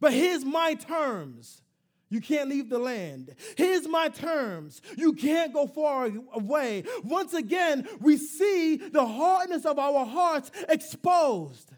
but 0.00 0.12
here's 0.12 0.44
my 0.44 0.74
terms. 0.74 1.62
You 2.10 2.20
can't 2.20 2.48
leave 2.48 2.70
the 2.70 2.78
land. 2.78 3.34
Here's 3.56 3.86
my 3.86 4.08
terms. 4.08 4.80
You 4.96 5.12
can't 5.12 5.52
go 5.52 5.66
far 5.66 6.10
away. 6.32 6.84
Once 7.04 7.34
again, 7.34 7.86
we 8.00 8.16
see 8.16 8.76
the 8.76 9.06
hardness 9.06 9.66
of 9.66 9.78
our 9.78 10.06
hearts 10.06 10.50
exposed. 10.68 11.70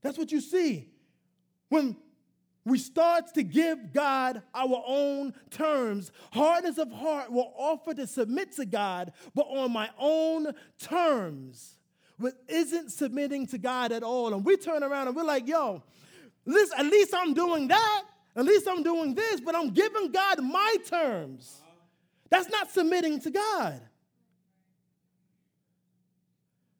That's 0.00 0.16
what 0.16 0.32
you 0.32 0.40
see. 0.40 0.88
When 1.68 1.96
we 2.68 2.78
start 2.78 3.32
to 3.34 3.42
give 3.42 3.92
God 3.92 4.42
our 4.54 4.82
own 4.86 5.32
terms. 5.50 6.12
Hardness 6.32 6.76
of 6.76 6.92
heart 6.92 7.32
will 7.32 7.52
offer 7.56 7.94
to 7.94 8.06
submit 8.06 8.52
to 8.56 8.66
God, 8.66 9.12
but 9.34 9.46
on 9.46 9.72
my 9.72 9.88
own 9.98 10.52
terms, 10.78 11.77
isn't 12.48 12.90
submitting 12.90 13.46
to 13.48 13.58
God 13.58 13.92
at 13.92 14.02
all. 14.02 14.34
And 14.34 14.44
we 14.44 14.56
turn 14.56 14.82
around 14.82 15.08
and 15.08 15.16
we're 15.16 15.24
like, 15.24 15.46
yo, 15.46 15.82
at 16.46 16.86
least 16.86 17.14
I'm 17.14 17.34
doing 17.34 17.68
that. 17.68 18.04
At 18.36 18.44
least 18.44 18.68
I'm 18.68 18.82
doing 18.82 19.14
this, 19.14 19.40
but 19.40 19.54
I'm 19.54 19.70
giving 19.70 20.12
God 20.12 20.42
my 20.42 20.76
terms. 20.88 21.60
That's 22.30 22.48
not 22.48 22.70
submitting 22.70 23.20
to 23.22 23.30
God. 23.30 23.80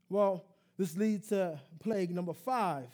Well, 0.08 0.44
this 0.78 0.96
leads 0.96 1.28
to 1.28 1.60
plague 1.80 2.10
number 2.10 2.32
five. 2.32 2.86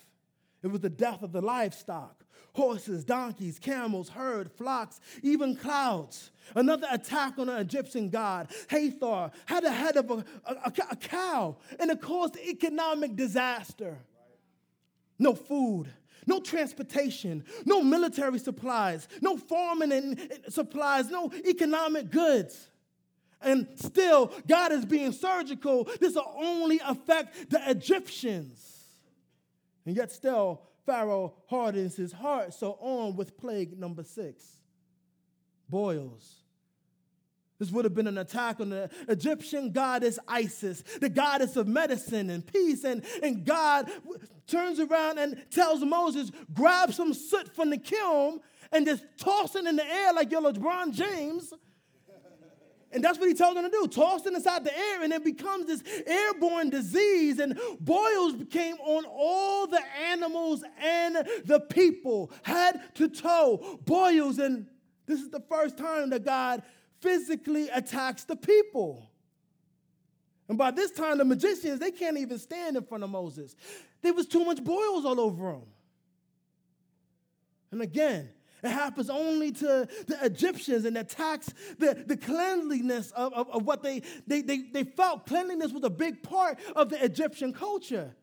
It 0.63 0.69
was 0.69 0.81
the 0.81 0.91
death 0.91 1.23
of 1.23 1.33
the 1.33 1.43
livestock 1.43 2.24
horses, 2.55 3.05
donkeys, 3.05 3.59
camels, 3.59 4.09
herd, 4.09 4.51
flocks, 4.53 5.01
even 5.23 5.55
clouds. 5.55 6.31
Another 6.55 6.87
attack 6.91 7.39
on 7.39 7.49
an 7.49 7.61
Egyptian 7.61 8.09
god, 8.09 8.49
Hathor, 8.69 9.31
had 9.47 9.65
the 9.65 9.73
head 9.73 9.97
of 9.97 10.11
a, 10.11 10.25
a, 10.47 10.73
a 10.91 10.97
cow, 10.97 11.57
and 11.79 11.91
it 11.91 12.01
caused 12.01 12.37
economic 12.37 13.17
disaster. 13.17 13.99
No 15.19 15.35
food, 15.35 15.89
no 16.27 16.41
transportation, 16.41 17.45
no 17.65 17.83
military 17.83 18.39
supplies, 18.39 19.09
no 19.21 19.37
farming 19.37 19.93
and, 19.93 20.31
supplies, 20.49 21.11
no 21.11 21.31
economic 21.47 22.11
goods. 22.11 22.71
And 23.41 23.69
still, 23.77 24.33
God 24.47 24.73
is 24.73 24.87
being 24.87 25.13
surgical. 25.13 25.89
This 26.01 26.15
will 26.15 26.35
only 26.37 26.81
affect 26.85 27.51
the 27.51 27.61
Egyptians. 27.71 28.71
And 29.85 29.95
yet 29.95 30.13
still, 30.13 30.63
Pharaoh 30.87 31.35
hardens 31.49 31.97
his 31.97 32.13
heart. 32.13 32.55
So 32.55 32.79
on 32.81 33.17
with 33.17 33.37
plague 33.37 33.79
number 33.79 34.03
six 34.03 34.59
boils. 35.69 36.37
This 37.59 37.71
would 37.71 37.85
have 37.85 37.95
been 37.95 38.09
an 38.09 38.19
attack 38.19 38.61
on 38.61 38.71
the 38.71 38.91
Egyptian 39.09 39.71
goddess 39.71 40.19
Isis, 40.27 40.83
the 41.01 41.09
goddess 41.09 41.57
of 41.57 41.69
medicine 41.69 42.31
and 42.31 42.45
peace. 42.45 42.85
And, 42.85 43.05
and 43.23 43.45
God 43.45 43.91
turns 44.47 44.81
around 44.81 45.19
and 45.19 45.43
tells 45.51 45.85
Moses, 45.85 46.31
grab 46.53 46.93
some 46.93 47.15
soot 47.15 47.55
from 47.55 47.71
the 47.71 47.79
kiln 47.79 48.41
and 48.73 48.85
just 48.85 49.05
toss 49.19 49.55
it 49.55 49.67
in 49.67 49.77
the 49.77 49.87
air 49.87 50.13
like 50.13 50.31
you're 50.33 50.43
LeBron 50.43 50.93
James. 50.93 51.55
And 52.95 53.03
that's 53.03 53.19
what 53.19 53.29
he 53.29 53.35
tells 53.35 53.55
them 53.55 53.65
to 53.65 53.71
do 53.71 53.89
toss 53.89 54.25
it 54.25 54.33
inside 54.33 54.65
the 54.65 54.77
air, 54.77 55.03
and 55.03 55.13
it 55.13 55.25
becomes 55.25 55.67
this 55.67 55.83
airborne 56.07 56.71
disease. 56.71 57.41
And 57.41 57.59
boils 57.81 58.35
came 58.51 58.77
on 58.77 59.05
all 59.05 59.67
the 59.67 59.83
animals 60.09 60.63
and 60.81 61.17
the 61.45 61.61
people, 61.61 62.31
head 62.45 62.81
to 62.95 63.09
toe, 63.09 63.81
boils. 63.85 64.39
And 64.39 64.67
this 65.07 65.21
is 65.21 65.29
the 65.31 65.41
first 65.41 65.77
time 65.77 66.11
that 66.11 66.25
God 66.25 66.63
physically 67.01 67.69
attacks 67.69 68.25
the 68.25 68.37
people. 68.37 69.11
And 70.49 70.57
by 70.57 70.71
this 70.71 70.93
time, 70.93 71.19
the 71.19 71.25
magicians, 71.25 71.81
they 71.81 71.91
can't 71.91 72.19
even 72.19 72.39
stand 72.39 72.77
in 72.77 72.85
front 72.85 73.03
of 73.03 73.11
Moses. 73.11 73.57
There 74.03 74.15
was 74.15 74.27
too 74.27 74.45
much 74.45 74.63
boils 74.63 75.05
all 75.05 75.19
over 75.19 75.53
them. 75.53 75.67
And 77.73 77.83
again, 77.83 78.29
it 78.65 78.71
happens 78.71 79.11
only 79.11 79.53
to 79.53 79.87
the 80.07 80.19
Egyptians 80.23 80.87
and 80.87 80.97
attacks 80.97 81.53
the, 81.79 82.03
the 82.07 82.17
cleanliness 82.17 83.11
of, 83.11 83.33
of, 83.35 83.51
of 83.51 83.67
what 83.67 83.83
they, 83.83 84.03
they, 84.27 84.41
they, 84.41 84.63
they 84.73 84.85
felt. 84.85 85.27
Cleanliness 85.27 85.73
was 85.73 85.85
a 85.85 85.91
big 85.91 86.23
part 86.23 86.59
of 86.75 86.89
the 86.89 87.03
Egyptian 87.05 87.53
culture. 87.53 88.15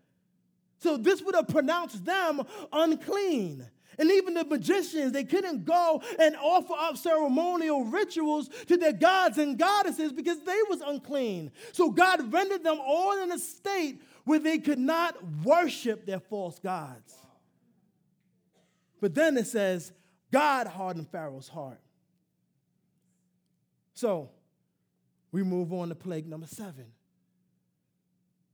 So 0.79 0.97
this 0.97 1.21
would 1.21 1.35
have 1.35 1.47
pronounced 1.47 2.03
them 2.05 2.41
unclean. 2.73 3.67
And 3.99 4.09
even 4.09 4.33
the 4.33 4.43
magicians, 4.43 5.11
they 5.11 5.25
couldn't 5.25 5.63
go 5.63 6.01
and 6.17 6.35
offer 6.37 6.73
up 6.75 6.97
ceremonial 6.97 7.85
rituals 7.85 8.49
to 8.65 8.77
their 8.77 8.93
gods 8.93 9.37
and 9.37 9.59
goddesses 9.59 10.11
because 10.11 10.39
they 10.39 10.57
was 10.69 10.81
unclean. 10.81 11.51
So 11.71 11.91
God 11.91 12.33
rendered 12.33 12.63
them 12.63 12.79
all 12.81 13.21
in 13.21 13.31
a 13.31 13.37
state 13.37 14.01
where 14.23 14.39
they 14.39 14.57
could 14.57 14.79
not 14.79 15.17
worship 15.43 16.07
their 16.07 16.19
false 16.19 16.57
gods. 16.57 17.13
But 18.99 19.13
then 19.13 19.37
it 19.37 19.45
says, 19.47 19.91
God 20.31 20.67
hardened 20.67 21.09
Pharaoh's 21.09 21.47
heart. 21.47 21.79
So 23.93 24.29
we 25.31 25.43
move 25.43 25.73
on 25.73 25.89
to 25.89 25.95
plague 25.95 26.27
number 26.27 26.47
seven. 26.47 26.85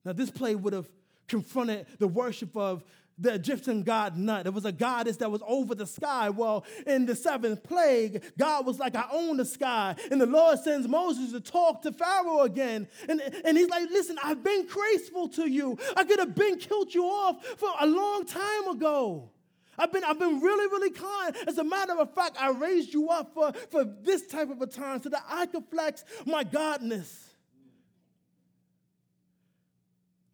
Now, 0.04 0.14
this 0.14 0.30
plague 0.30 0.58
would 0.58 0.74
have 0.74 0.90
confronted 1.28 1.86
the 2.00 2.08
worship 2.08 2.56
of 2.56 2.84
the 3.18 3.34
Egyptian 3.34 3.84
god 3.84 4.16
Nut. 4.16 4.46
It 4.46 4.54
was 4.54 4.66
a 4.66 4.72
goddess 4.72 5.18
that 5.18 5.32
was 5.32 5.42
over 5.48 5.74
the 5.74 5.88
sky. 5.88 6.30
Well, 6.30 6.66
in 6.86 7.06
the 7.06 7.16
seventh 7.16 7.64
plague, 7.64 8.24
God 8.38 8.66
was 8.66 8.80
like, 8.80 8.96
I 8.96 9.06
own 9.12 9.38
the 9.38 9.46
sky. 9.46 9.96
And 10.12 10.22
the 10.22 10.28
Lord 10.28 10.60
sends 10.60 10.88
Moses 10.88 11.32
to 11.32 11.40
talk 11.40 11.82
to 11.82 11.92
Pharaoh 11.92 12.42
again. 12.42 12.88
And, 13.10 13.22
and 13.44 13.58
he's 13.58 13.70
like, 13.70 13.90
Listen, 13.90 14.18
I've 14.24 14.44
been 14.44 14.68
graceful 14.68 15.30
to 15.30 15.50
you. 15.50 15.78
I 15.96 16.04
could 16.04 16.20
have 16.20 16.36
been 16.36 16.58
killed 16.58 16.94
you 16.94 17.06
off 17.06 17.44
for 17.44 17.70
a 17.80 17.88
long 17.88 18.26
time 18.26 18.68
ago. 18.68 19.32
I've 19.78 19.92
been, 19.92 20.04
I've 20.04 20.20
been 20.20 20.40
really, 20.40 20.68
really 20.68 20.90
kind. 20.90 21.36
As 21.48 21.58
a 21.58 21.64
matter 21.64 21.94
of 21.94 22.14
fact, 22.14 22.38
I 22.40 22.50
raised 22.50 22.94
you 22.94 23.10
up 23.10 23.34
for, 23.34 23.54
for 23.70 23.84
this 23.84 24.28
type 24.28 24.50
of 24.50 24.62
a 24.62 24.68
time 24.68 25.02
so 25.02 25.10
that 25.10 25.24
I 25.30 25.46
could 25.46 25.66
flex 25.70 26.04
my 26.26 26.44
godness. 26.44 27.28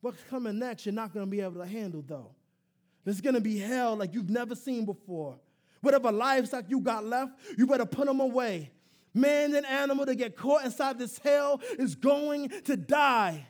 What's 0.02 0.22
coming 0.30 0.60
next, 0.60 0.86
you're 0.86 0.94
not 0.94 1.14
going 1.14 1.26
to 1.26 1.30
be 1.30 1.42
able 1.42 1.62
to 1.62 1.66
handle, 1.66 2.04
though. 2.06 2.32
There's 3.06 3.22
going 3.22 3.36
to 3.36 3.42
be 3.42 3.58
hell 3.58 3.96
like 3.96 4.14
you've 4.14 4.30
never 4.30 4.56
seen 4.56 4.86
before. 4.86 5.38
Whatever 5.82 6.12
livestock 6.12 6.66
you 6.70 6.80
got 6.80 7.06
left, 7.06 7.34
you 7.58 7.68
better 7.68 7.86
put 7.86 8.06
them 8.06 8.22
away. 8.22 8.72
Man 9.14 9.54
and 9.54 9.66
animal 9.66 10.06
that 10.06 10.16
get 10.16 10.36
caught 10.36 10.66
inside 10.66 10.98
this 10.98 11.18
hell 11.20 11.62
is 11.78 11.96
going 11.96 12.50
to 12.66 12.78
die. 12.78 13.46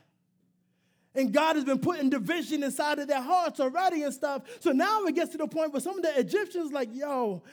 And 1.15 1.31
God 1.31 1.55
has 1.55 1.65
been 1.65 1.79
putting 1.79 2.09
division 2.09 2.63
inside 2.63 2.99
of 2.99 3.07
their 3.07 3.21
hearts 3.21 3.59
already 3.59 4.03
and 4.03 4.13
stuff. 4.13 4.43
So 4.59 4.71
now 4.71 5.03
it 5.05 5.13
gets 5.13 5.31
to 5.33 5.37
the 5.37 5.47
point 5.47 5.71
where 5.71 5.81
some 5.81 5.97
of 5.97 6.03
the 6.03 6.19
Egyptians 6.19 6.71
like, 6.71 6.89
yo, 6.93 7.43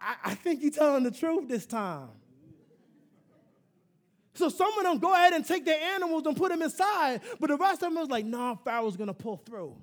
I, 0.00 0.16
I 0.24 0.34
think 0.34 0.60
he's 0.60 0.74
telling 0.74 1.04
the 1.04 1.10
truth 1.10 1.48
this 1.48 1.66
time. 1.66 2.08
So 4.34 4.48
some 4.48 4.76
of 4.78 4.84
them 4.84 4.98
go 4.98 5.14
ahead 5.14 5.32
and 5.32 5.46
take 5.46 5.64
their 5.64 5.80
animals 5.80 6.26
and 6.26 6.36
put 6.36 6.50
them 6.50 6.62
inside, 6.62 7.20
but 7.38 7.50
the 7.50 7.56
rest 7.56 7.82
of 7.84 7.92
them 7.92 8.02
is 8.02 8.08
like, 8.08 8.24
nah, 8.24 8.56
Pharaoh's 8.56 8.96
gonna 8.96 9.14
pull 9.14 9.36
through. 9.36 9.76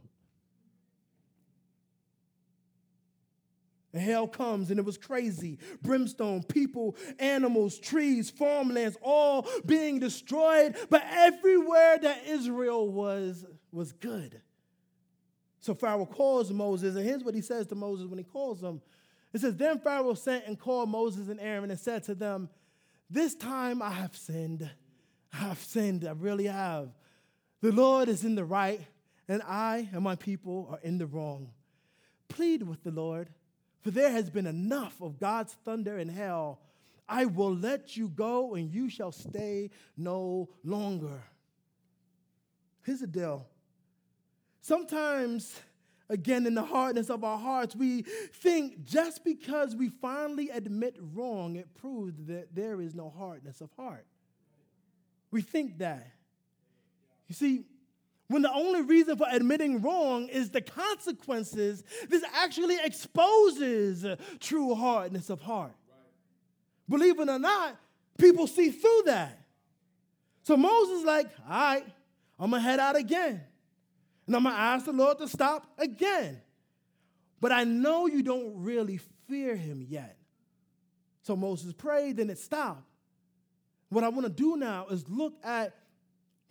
Hell 4.00 4.28
comes, 4.28 4.70
and 4.70 4.80
it 4.80 4.86
was 4.86 4.98
crazy. 4.98 5.60
Brimstone, 5.82 6.44
people, 6.44 6.96
animals, 7.20 7.78
trees, 7.78 8.30
farmlands, 8.30 8.98
all 9.02 9.48
being 9.66 10.00
destroyed. 10.00 10.78
But 10.90 11.04
everywhere 11.10 11.98
that 12.02 12.26
Israel 12.26 12.88
was, 12.90 13.46
was 13.72 13.92
good. 13.92 14.42
So 15.60 15.76
Pharaoh 15.76 16.06
calls 16.06 16.52
Moses, 16.52 16.96
and 16.96 17.06
here's 17.06 17.24
what 17.24 17.36
he 17.36 17.42
says 17.42 17.68
to 17.68 17.76
Moses 17.76 18.08
when 18.08 18.18
he 18.18 18.24
calls 18.24 18.64
him. 18.64 18.82
It 19.34 19.42
says, 19.42 19.56
Then 19.56 19.80
Pharaoh 19.80 20.14
sent 20.14 20.46
and 20.48 20.58
called 20.58 20.90
Moses 20.90 21.28
and 21.28 21.40
Aaron 21.40 21.70
and 21.70 21.80
said 21.80 22.04
to 22.06 22.16
them, 22.16 22.50
This 23.10 23.36
time 23.36 23.82
I 23.82 23.92
have 23.92 24.16
sinned. 24.16 24.70
I 25.34 25.38
have 25.38 25.60
sinned. 25.60 26.06
I 26.08 26.12
really 26.12 26.48
have. 26.48 26.90
The 27.62 27.72
Lord 27.72 28.10
is 28.10 28.24
in 28.24 28.36
the 28.36 28.46
right, 28.46 28.82
and 29.28 29.42
I 29.44 29.90
and 29.94 30.02
my 30.02 30.16
people 30.16 30.70
are 30.72 30.80
in 30.82 30.98
the 30.98 31.06
wrong. 31.06 31.52
Plead 32.28 32.64
with 32.64 32.84
the 32.84 32.92
Lord 32.92 33.30
for 33.82 33.92
there 33.92 34.12
has 34.12 34.30
been 34.30 34.48
enough 34.48 35.02
of 35.02 35.20
God's 35.20 35.54
thunder 35.66 35.98
in 35.98 36.10
hell. 36.10 36.60
I 37.10 37.26
will 37.26 37.54
let 37.54 37.98
you 37.98 38.08
go, 38.08 38.56
and 38.56 38.72
you 38.72 38.90
shall 38.90 39.12
stay 39.12 39.70
no 39.98 40.50
longer. 40.64 41.22
Here's 42.84 43.02
the 43.02 43.08
deal. 43.08 43.48
Sometimes, 44.62 45.60
again, 46.10 46.46
in 46.46 46.54
the 46.54 46.64
hardness 46.64 47.10
of 47.10 47.24
our 47.24 47.38
hearts, 47.38 47.76
we 47.76 48.04
think 48.34 48.86
just 48.86 49.24
because 49.24 49.76
we 49.76 49.90
finally 49.90 50.50
admit 50.50 50.96
wrong, 51.14 51.56
it 51.56 51.74
proves 51.74 52.26
that 52.28 52.56
there 52.56 52.80
is 52.80 52.96
no 52.96 53.10
hardness 53.10 53.60
of 53.62 53.72
heart. 53.76 54.06
We 55.32 55.42
think 55.42 55.80
that. 55.80 56.12
You 57.28 57.36
see, 57.36 57.66
when 58.32 58.42
the 58.42 58.54
only 58.54 58.82
reason 58.82 59.18
for 59.18 59.28
admitting 59.30 59.82
wrong 59.82 60.28
is 60.30 60.50
the 60.50 60.62
consequences, 60.62 61.84
this 62.10 62.24
actually 62.34 62.78
exposes 62.84 64.06
true 64.40 64.74
hardness 64.74 65.30
of 65.30 65.42
heart. 65.42 65.76
Right. 65.90 66.98
Believe 66.98 67.20
it 67.20 67.28
or 67.28 67.40
not, 67.40 67.78
people 68.18 68.48
see 68.48 68.70
through 68.70 69.04
that. 69.08 69.38
So 70.44 70.56
Moses 70.56 71.06
like, 71.06 71.28
all 71.48 71.50
right, 71.50 71.86
I'm 72.40 72.52
gonna 72.52 72.62
head 72.62 72.80
out 72.80 72.96
again. 72.96 73.42
And 74.28 74.36
I'm 74.36 74.44
gonna 74.44 74.56
ask 74.56 74.86
the 74.86 74.94
Lord 74.94 75.18
to 75.20 75.28
stop 75.28 75.68
again. 75.78 76.42
But 77.42 77.52
I 77.52 77.66
know 77.66 78.08
you 78.08 78.24
don't 78.24 78.64
really 78.64 79.00
fear 79.28 79.56
him 79.56 79.86
yet. 79.88 80.18
So 81.24 81.36
Moses 81.36 81.74
prayed, 81.74 82.18
then 82.18 82.30
it 82.30 82.40
stopped. 82.40 82.88
What 83.90 84.04
I 84.04 84.10
wanna 84.10 84.30
do 84.30 84.56
now 84.56 84.88
is 84.88 85.08
look 85.10 85.34
at 85.44 85.76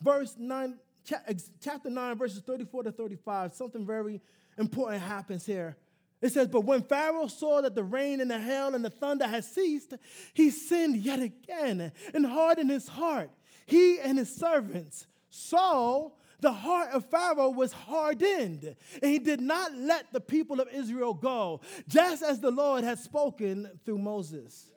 verse 0.03 0.37
9 0.38 0.79
chapter 1.05 1.91
9, 1.91 2.17
verses 2.17 2.43
34 2.45 2.85
to 2.85 2.93
35, 2.93 3.55
something 3.55 3.87
very 3.87 4.21
important 4.59 5.03
happens 5.03 5.47
here. 5.47 5.77
It 6.21 6.33
says, 6.33 6.49
But 6.49 6.63
when 6.63 6.83
Pharaoh 6.83 7.29
saw 7.29 7.63
that 7.63 7.75
the 7.75 7.83
rain 7.83 8.21
and 8.21 8.31
the 8.31 8.39
hail 8.39 8.75
and 8.75 8.85
the 8.85 8.91
thunder 8.91 9.27
had 9.27 9.45
ceased, 9.45 9.95
he 10.35 10.51
sinned 10.51 10.97
yet 10.97 11.21
again 11.21 11.93
and 12.13 12.27
hardened 12.27 12.71
his 12.71 12.89
heart, 12.89 13.31
he 13.67 13.99
and 14.01 14.19
his 14.19 14.35
servants. 14.35 15.07
So 15.31 16.13
the 16.41 16.53
heart 16.53 16.91
of 16.93 17.07
Pharaoh 17.07 17.51
was 17.51 17.73
hardened, 17.73 18.77
and 19.03 19.11
he 19.11 19.19
did 19.19 19.41
not 19.41 19.75
let 19.75 20.13
the 20.13 20.21
people 20.21 20.61
of 20.61 20.69
Israel 20.73 21.15
go, 21.15 21.61
just 21.89 22.23
as 22.23 22.41
the 22.41 22.51
Lord 22.51 22.85
had 22.85 22.99
spoken 22.99 23.71
through 23.85 23.99
Moses. 23.99 24.71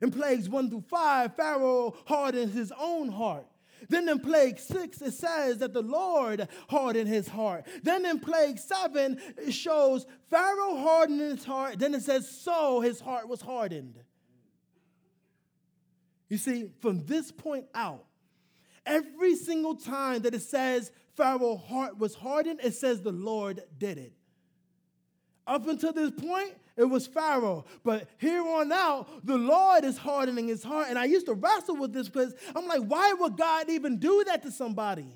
In 0.00 0.10
plagues 0.10 0.48
one 0.48 0.68
through 0.68 0.84
five, 0.88 1.36
Pharaoh 1.36 1.94
hardened 2.06 2.52
his 2.52 2.72
own 2.78 3.08
heart 3.08 3.46
then 3.88 4.08
in 4.08 4.18
plague 4.18 4.58
six, 4.58 5.00
it 5.02 5.12
says 5.12 5.58
that 5.58 5.72
the 5.72 5.82
Lord 5.82 6.48
hardened 6.68 7.08
his 7.08 7.28
heart. 7.28 7.66
Then 7.82 8.04
in 8.06 8.18
plague 8.18 8.58
seven, 8.58 9.20
it 9.36 9.52
shows 9.52 10.06
Pharaoh 10.30 10.76
hardened 10.76 11.20
his 11.20 11.44
heart. 11.44 11.78
Then 11.78 11.94
it 11.94 12.02
says, 12.02 12.28
so 12.28 12.80
his 12.80 13.00
heart 13.00 13.28
was 13.28 13.40
hardened. 13.40 13.98
You 16.28 16.38
see, 16.38 16.70
from 16.80 17.04
this 17.06 17.30
point 17.30 17.66
out, 17.74 18.04
every 18.84 19.36
single 19.36 19.76
time 19.76 20.22
that 20.22 20.34
it 20.34 20.42
says 20.42 20.90
Pharaoh's 21.16 21.62
heart 21.68 21.98
was 21.98 22.14
hardened, 22.14 22.60
it 22.62 22.74
says 22.74 23.02
the 23.02 23.12
Lord 23.12 23.62
did 23.78 23.98
it. 23.98 24.12
Up 25.46 25.68
until 25.68 25.92
this 25.92 26.10
point, 26.10 26.54
it 26.76 26.84
was 26.84 27.06
Pharaoh. 27.06 27.64
But 27.82 28.08
here 28.18 28.46
on 28.46 28.70
out, 28.70 29.08
the 29.24 29.36
Lord 29.36 29.84
is 29.84 29.96
hardening 29.96 30.48
his 30.48 30.62
heart. 30.62 30.88
And 30.90 30.98
I 30.98 31.06
used 31.06 31.26
to 31.26 31.34
wrestle 31.34 31.76
with 31.76 31.92
this 31.92 32.08
because 32.08 32.34
I'm 32.54 32.66
like, 32.66 32.82
why 32.82 33.14
would 33.14 33.36
God 33.36 33.70
even 33.70 33.98
do 33.98 34.24
that 34.26 34.42
to 34.42 34.52
somebody? 34.52 35.08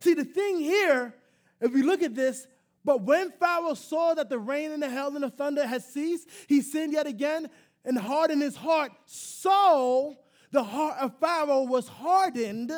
See, 0.00 0.14
the 0.14 0.24
thing 0.24 0.58
here, 0.58 1.14
if 1.60 1.72
we 1.72 1.82
look 1.82 2.02
at 2.02 2.14
this, 2.14 2.46
But 2.84 3.02
when 3.02 3.30
Pharaoh 3.32 3.74
saw 3.74 4.14
that 4.14 4.28
the 4.28 4.38
rain 4.38 4.72
and 4.72 4.82
the 4.82 4.88
hail 4.88 5.14
and 5.14 5.22
the 5.22 5.30
thunder 5.30 5.66
had 5.66 5.82
ceased, 5.82 6.28
he 6.48 6.62
sinned 6.62 6.92
yet 6.92 7.06
again 7.06 7.50
and 7.84 7.98
hardened 7.98 8.42
his 8.42 8.56
heart. 8.56 8.92
So 9.06 10.16
the 10.50 10.64
heart 10.64 10.96
of 10.98 11.18
Pharaoh 11.18 11.64
was 11.64 11.88
hardened. 11.88 12.72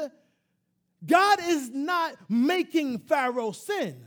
God 1.05 1.39
is 1.45 1.71
not 1.71 2.15
making 2.29 2.99
Pharaoh 2.99 3.53
sin. 3.53 4.05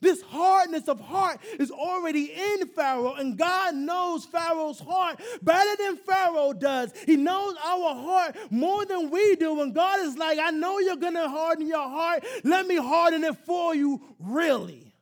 This 0.00 0.22
hardness 0.22 0.88
of 0.88 1.00
heart 1.00 1.40
is 1.58 1.70
already 1.70 2.32
in 2.32 2.66
Pharaoh, 2.68 3.14
and 3.14 3.36
God 3.36 3.74
knows 3.74 4.24
Pharaoh's 4.24 4.80
heart 4.80 5.20
better 5.42 5.76
than 5.82 5.96
Pharaoh 5.96 6.52
does. 6.52 6.92
He 7.06 7.16
knows 7.16 7.54
our 7.64 7.94
heart 7.94 8.36
more 8.50 8.84
than 8.84 9.10
we 9.10 9.36
do. 9.36 9.60
And 9.60 9.74
God 9.74 10.00
is 10.00 10.16
like, 10.16 10.38
I 10.38 10.50
know 10.50 10.78
you're 10.78 10.96
going 10.96 11.14
to 11.14 11.28
harden 11.28 11.66
your 11.66 11.88
heart. 11.88 12.24
Let 12.44 12.66
me 12.66 12.76
harden 12.76 13.24
it 13.24 13.36
for 13.44 13.74
you, 13.74 14.00
really. 14.18 14.94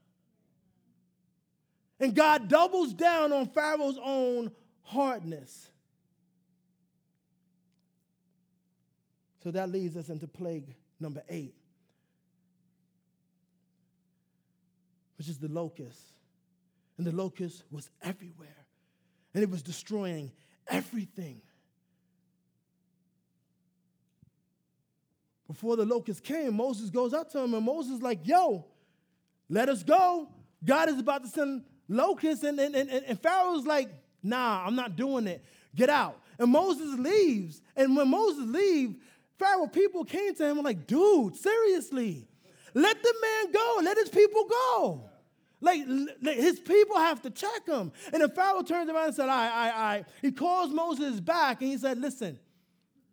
And 2.01 2.15
God 2.15 2.49
doubles 2.49 2.93
down 2.93 3.33
on 3.33 3.47
Pharaoh's 3.47 3.99
own 4.03 4.53
hardness. 4.83 5.69
So 9.43 9.51
that 9.53 9.71
leads 9.71 9.97
us 9.97 10.09
into 10.09 10.27
plague 10.27 10.75
number 11.01 11.23
eight. 11.29 11.58
Which 15.19 15.29
is 15.29 15.39
the 15.39 15.49
locust. 15.49 16.01
And 16.97 17.07
the 17.07 17.13
locust 17.13 17.63
was 17.71 17.91
everywhere, 18.03 18.67
and 19.35 19.43
it 19.43 19.51
was 19.51 19.63
destroying 19.63 20.33
everything. 20.67 21.41
Before 25.47 25.77
the 25.77 25.85
locust 25.85 26.25
came, 26.25 26.55
Moses 26.55 26.91
goes 26.91 27.15
up 27.15 27.31
to 27.33 27.41
him, 27.41 27.55
and 27.55 27.65
Moses 27.65 27.97
is 27.97 28.03
like, 28.03 28.27
Yo, 28.27 28.65
let 29.49 29.69
us 29.69 29.83
go. 29.83 30.29
God 30.65 30.89
is 30.89 30.99
about 30.99 31.23
to 31.23 31.29
send 31.29 31.63
locusts. 31.89 32.45
And, 32.45 32.59
and, 32.59 32.75
and, 32.75 32.91
and 32.91 33.21
Pharaoh's 33.21 33.65
like, 33.65 33.89
Nah, 34.23 34.67
I'm 34.67 34.75
not 34.75 34.97
doing 34.97 35.27
it. 35.27 35.45
Get 35.75 35.89
out. 35.89 36.21
And 36.39 36.51
Moses 36.51 36.99
leaves. 36.99 37.63
And 37.77 37.97
when 37.97 38.09
Moses 38.09 38.47
leaves, 38.47 38.97
Pharaoh 39.39 39.69
people 39.69 40.05
came 40.05 40.35
to 40.35 40.45
him 40.45 40.59
and 40.59 40.65
like, 40.65 40.87
dude, 40.87 41.37
seriously, 41.37 42.27
let 42.79 43.03
the 43.03 43.15
man 43.21 43.53
go. 43.53 43.81
Let 43.83 43.97
his 43.97 44.09
people 44.09 44.45
go. 44.45 45.11
Like, 45.61 45.81
his 46.23 46.61
people 46.61 46.97
have 46.97 47.21
to 47.23 47.31
check 47.31 47.67
him. 47.67 47.91
And 48.13 48.23
the 48.23 48.29
Pharaoh 48.29 48.63
turns 48.63 48.89
around 48.89 49.07
and 49.07 49.15
said, 49.15 49.29
I, 49.29 49.49
I, 49.49 49.69
I. 49.69 50.05
He 50.23 50.31
calls 50.31 50.71
Moses 50.71 51.19
back 51.19 51.61
and 51.61 51.71
he 51.71 51.77
said, 51.77 51.99
Listen, 51.99 52.39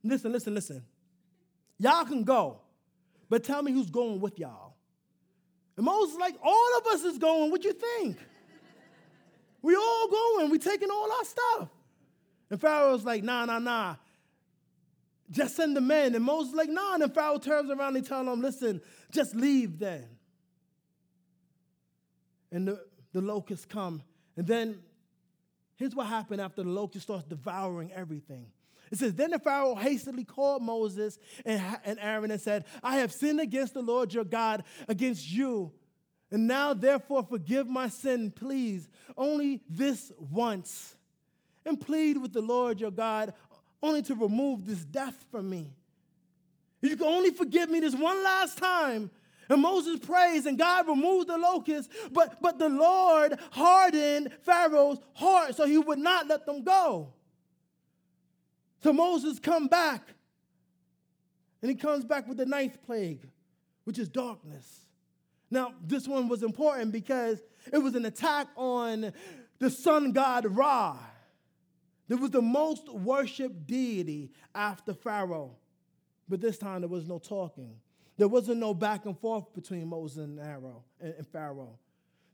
listen, 0.04 0.32
listen, 0.32 0.54
listen. 0.54 0.84
Y'all 1.80 2.06
can 2.06 2.24
go, 2.24 2.62
but 3.30 3.44
tell 3.44 3.64
me 3.64 3.72
who's 3.72 3.90
going 3.90 4.20
with 4.20 4.38
y'all. 4.38 4.76
And 5.76 5.86
Moses 5.86 6.18
like, 6.18 6.36
All 6.44 6.78
of 6.78 6.86
us 6.88 7.04
is 7.04 7.18
going. 7.18 7.50
What 7.50 7.64
you 7.64 7.74
think? 7.74 8.18
we 9.64 9.76
all 9.76 10.08
going. 10.08 10.52
We 10.52 10.60
taking 10.60 10.92
all 10.92 11.12
our 11.12 11.26
stuff. 11.26 11.70
And 12.52 12.62
Pharaoh's 12.62 13.04
like, 13.04 13.24
Nah, 13.24 13.46
nah, 13.46 13.58
nah. 13.58 13.96
Just 15.32 15.56
send 15.56 15.76
the 15.76 15.82
men. 15.82 16.16
And 16.16 16.24
Moses 16.24 16.54
like, 16.54 16.70
Nah. 16.70 16.96
And 16.96 17.14
Pharaoh 17.14 17.38
turns 17.38 17.70
around 17.72 17.96
and 17.96 18.06
tells 18.06 18.28
him, 18.28 18.42
Listen, 18.42 18.82
just 19.12 19.36
leave 19.36 19.80
then 19.80 20.08
and 22.56 22.70
the, 22.70 22.82
the 23.12 23.22
locusts 23.22 23.66
come. 23.66 24.02
And 24.38 24.48
then 24.48 24.80
here's 25.76 25.94
what 25.94 26.08
happened 26.08 26.40
after 26.40 26.64
the 26.64 26.70
locust 26.70 27.04
starts 27.04 27.26
devouring 27.26 27.92
everything. 27.92 28.48
It 28.92 28.98
says, 28.98 29.14
Then 29.14 29.32
the 29.32 29.40
Pharaoh 29.40 29.76
hastily 29.76 30.24
called 30.24 30.64
Moses 30.64 31.20
and, 31.46 31.62
and 31.84 32.00
Aaron 32.02 32.32
and 32.32 32.40
said, 32.40 32.64
I 32.82 32.98
have 32.98 33.12
sinned 33.12 33.42
against 33.42 33.74
the 33.74 33.82
Lord 33.82 34.14
your 34.14 34.24
God, 34.24 34.64
against 34.88 35.30
you. 35.30 35.74
And 36.32 36.48
now, 36.48 36.74
therefore, 36.74 37.24
forgive 37.24 37.68
my 37.68 37.90
sin, 37.90 38.32
please, 38.32 38.88
only 39.18 39.62
this 39.70 40.12
once. 40.18 40.96
And 41.66 41.80
plead 41.80 42.18
with 42.18 42.32
the 42.32 42.42
Lord 42.42 42.80
your 42.80 42.92
God 42.92 43.34
only 43.86 44.02
to 44.04 44.16
remove 44.16 44.66
this 44.66 44.84
death 44.84 45.26
from 45.32 45.50
me. 45.50 45.74
You 46.82 46.96
can 46.98 47.08
only 47.08 47.32
forgive 47.32 47.70
me 47.70 47.80
this 47.80 47.96
one 47.96 48.24
last 48.24 48.58
time, 48.58 49.10
and 49.50 49.62
Moses 49.62 50.00
prays, 50.00 50.46
and 50.46 50.58
God 50.58 50.88
removes 50.88 51.28
the 51.28 51.38
locust, 51.38 51.92
but, 52.12 52.42
but 52.42 52.58
the 52.58 52.70
Lord 52.70 53.40
hardened 53.52 54.32
Pharaoh's 54.42 55.00
heart 55.14 55.56
so 55.56 55.66
he 55.66 55.78
would 55.78 56.00
not 56.00 56.28
let 56.28 56.46
them 56.46 56.64
go. 56.64 57.14
So 58.84 58.94
Moses 58.94 59.40
come 59.40 59.68
back, 59.68 60.02
and 61.62 61.72
he 61.72 61.76
comes 61.76 62.06
back 62.06 62.28
with 62.28 62.38
the 62.38 62.46
ninth 62.46 62.78
plague, 62.86 63.22
which 63.84 63.98
is 63.98 64.10
darkness. 64.10 64.82
Now, 65.50 65.74
this 65.82 66.08
one 66.08 66.28
was 66.28 66.44
important 66.44 66.92
because 66.92 67.42
it 67.72 67.78
was 67.78 67.96
an 67.96 68.06
attack 68.06 68.48
on 68.56 69.14
the 69.60 69.70
sun 69.70 70.12
god 70.12 70.46
Ra. 70.46 70.98
There 72.08 72.18
was 72.18 72.32
the 72.32 72.42
most 72.42 72.92
worshiped 72.94 73.66
deity 73.66 74.32
after 74.54 74.94
Pharaoh, 74.94 75.56
but 76.30 76.42
this 76.42 76.58
time 76.58 76.82
there 76.82 76.90
was 76.90 77.08
no 77.08 77.18
talking. 77.18 77.76
There 78.18 78.28
wasn't 78.28 78.60
no 78.60 78.74
back 78.74 79.06
and 79.06 79.18
forth 79.20 79.54
between 79.54 79.88
Moses 79.88 80.18
and, 80.18 80.40
Pharaoh, 80.40 80.84
and 81.02 81.28
Pharaoh. 81.28 81.78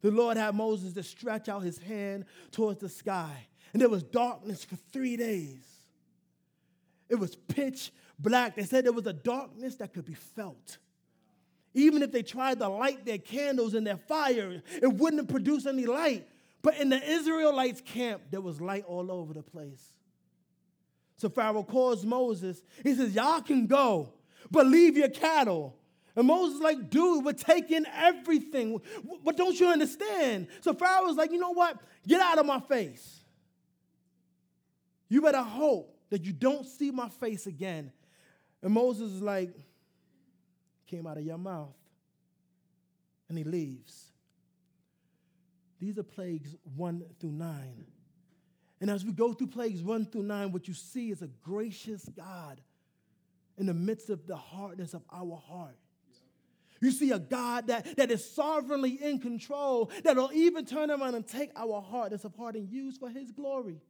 The 0.02 0.12
Lord 0.12 0.38
had 0.38 0.56
Moses 0.56 0.94
to 0.94 1.04
stretch 1.04 1.48
out 1.48 1.64
his 1.64 1.78
hand 1.78 2.26
towards 2.52 2.80
the 2.80 2.90
sky, 2.90 3.48
and 3.74 3.82
there 3.82 3.90
was 3.90 4.04
darkness 4.04 4.64
for 4.64 4.76
three 4.76 5.16
days. 5.16 5.66
It 7.10 7.16
was 7.16 7.36
pitch 7.36 7.92
black. 8.18 8.56
They 8.56 8.64
said 8.64 8.86
there 8.86 8.94
was 8.94 9.08
a 9.08 9.14
darkness 9.14 9.76
that 9.76 9.94
could 9.94 10.06
be 10.06 10.14
felt. 10.14 10.78
Even 11.74 12.04
if 12.04 12.12
they 12.12 12.24
tried 12.24 12.60
to 12.60 12.68
light 12.68 13.06
their 13.06 13.18
candles 13.18 13.74
and 13.74 13.86
their 13.88 13.98
fire, 13.98 14.62
it 14.82 14.94
wouldn't 14.94 15.30
produce 15.30 15.66
any 15.66 15.86
light. 15.86 16.28
But 16.62 16.78
in 16.78 16.90
the 16.90 17.02
Israelites' 17.04 17.82
camp, 17.82 18.24
there 18.30 18.42
was 18.42 18.62
light 18.62 18.86
all 18.86 19.12
over 19.12 19.34
the 19.34 19.44
place. 19.44 19.94
So 21.18 21.30
Pharaoh 21.30 21.64
calls 21.64 22.06
Moses. 22.06 22.62
He 22.84 22.96
says, 22.96 23.14
Y'all 23.14 23.42
can 23.42 23.68
go 23.68 24.14
but 24.50 24.66
leave 24.66 24.98
your 24.98 25.10
cattle. 25.10 25.76
And 26.16 26.28
Moses 26.28 26.56
is 26.56 26.62
like, 26.62 26.90
dude, 26.90 27.24
we're 27.24 27.34
taking 27.34 27.86
everything. 27.94 28.82
But 29.24 29.38
don't 29.38 29.58
you 29.60 29.68
understand? 29.68 30.48
So 30.60 30.74
Pharaoh 30.74 31.06
was 31.06 31.16
like, 31.16 31.32
you 31.32 31.40
know 31.40 31.52
what? 31.52 31.78
Get 32.06 32.20
out 32.20 32.38
of 32.38 32.46
my 32.46 32.60
face. 32.60 33.20
You 35.08 35.22
better 35.22 35.42
hope 35.42 35.98
that 36.10 36.24
you 36.24 36.34
don't 36.34 36.66
see 36.66 36.92
my 36.92 37.10
face 37.10 37.48
again. 37.48 37.92
And 38.62 38.74
Moses 38.74 39.12
is 39.14 39.22
like, 39.22 39.54
came 40.88 41.08
out 41.08 41.18
of 41.18 41.24
your 41.24 41.38
mouth. 41.38 41.76
And 43.30 43.38
he 43.38 43.46
leaves. 43.46 44.11
These 45.82 45.98
are 45.98 46.04
plagues 46.04 46.56
one 46.76 47.04
through 47.20 47.32
nine. 47.32 47.86
And 48.80 48.90
as 48.90 49.04
we 49.04 49.12
go 49.12 49.34
through 49.34 49.48
plagues 49.48 49.82
one 49.82 50.06
through 50.06 50.24
nine, 50.24 50.52
what 50.52 50.68
you 50.68 50.76
see 50.76 51.10
is 51.10 51.24
a 51.24 51.28
gracious 51.28 52.08
God 52.16 52.62
in 53.58 53.66
the 53.66 53.74
midst 53.74 54.12
of 54.12 54.28
the 54.28 54.36
hardness 54.36 54.94
of 54.94 55.02
our 55.12 55.36
heart. 55.36 55.78
You 56.82 56.92
see 56.92 57.12
a 57.12 57.20
God 57.20 57.68
that, 57.68 57.98
that 57.98 58.12
is 58.12 58.28
sovereignly 58.34 59.00
in 59.02 59.20
control, 59.20 59.92
that'll 60.04 60.32
even 60.34 60.66
turn 60.66 60.92
around 60.92 61.16
and 61.16 61.28
take 61.28 61.52
our 61.56 61.84
that's 62.10 62.26
a 62.26 62.30
heart 62.30 62.56
and 62.56 62.70
use 62.72 62.98
for 62.98 63.10
his 63.10 63.32
glory. 63.32 63.82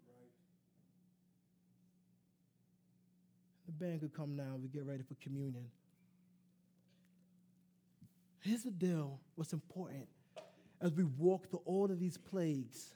The 3.66 3.72
band 3.72 4.02
could 4.02 4.14
come 4.14 4.36
now. 4.36 4.58
We 4.62 4.70
get 4.70 4.86
ready 4.86 5.04
for 5.04 5.16
communion. 5.16 5.66
Here's 8.40 8.64
the 8.64 8.72
deal 8.72 9.20
what's 9.36 9.54
important 9.54 10.08
as 10.82 10.94
we 10.94 11.04
walk 11.04 11.50
through 11.50 11.62
all 11.66 11.92
of 11.92 12.00
these 12.00 12.18
plagues 12.18 12.96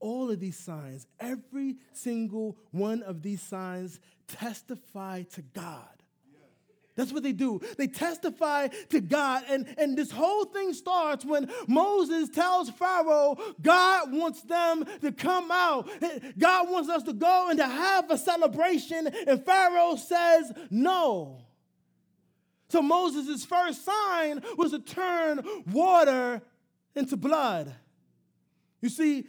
all 0.00 0.30
of 0.30 0.40
these 0.40 0.58
signs, 0.58 1.06
every 1.20 1.76
single 1.92 2.56
one 2.70 3.02
of 3.02 3.22
these 3.22 3.42
signs 3.42 4.00
testify 4.26 5.22
to 5.34 5.42
God. 5.42 5.84
That's 6.96 7.12
what 7.12 7.22
they 7.22 7.32
do. 7.32 7.60
They 7.78 7.86
testify 7.86 8.68
to 8.90 9.00
God. 9.00 9.44
And, 9.48 9.66
and 9.78 9.96
this 9.96 10.10
whole 10.10 10.44
thing 10.44 10.74
starts 10.74 11.24
when 11.24 11.50
Moses 11.66 12.28
tells 12.28 12.68
Pharaoh, 12.70 13.38
God 13.62 14.12
wants 14.12 14.42
them 14.42 14.84
to 15.00 15.12
come 15.12 15.50
out. 15.50 15.88
God 16.36 16.68
wants 16.68 16.90
us 16.90 17.04
to 17.04 17.12
go 17.12 17.48
and 17.48 17.58
to 17.58 17.66
have 17.66 18.10
a 18.10 18.18
celebration. 18.18 19.06
And 19.26 19.44
Pharaoh 19.44 19.96
says 19.96 20.52
no. 20.68 21.44
So 22.70 22.80
Moses' 22.80 23.44
first 23.44 23.84
sign 23.84 24.42
was 24.56 24.70
to 24.70 24.78
turn 24.78 25.42
water 25.72 26.40
into 26.94 27.16
blood. 27.16 27.74
You 28.80 28.88
see, 28.88 29.24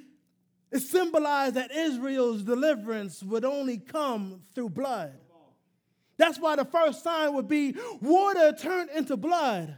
it 0.71 0.79
symbolized 0.79 1.55
that 1.55 1.71
Israel's 1.71 2.43
deliverance 2.43 3.23
would 3.23 3.43
only 3.43 3.77
come 3.79 4.41
through 4.53 4.69
blood. 4.69 5.13
That's 6.17 6.39
why 6.39 6.55
the 6.55 6.65
first 6.65 7.03
sign 7.03 7.33
would 7.33 7.47
be 7.47 7.75
water 7.99 8.53
turned 8.53 8.91
into 8.91 9.17
blood. 9.17 9.75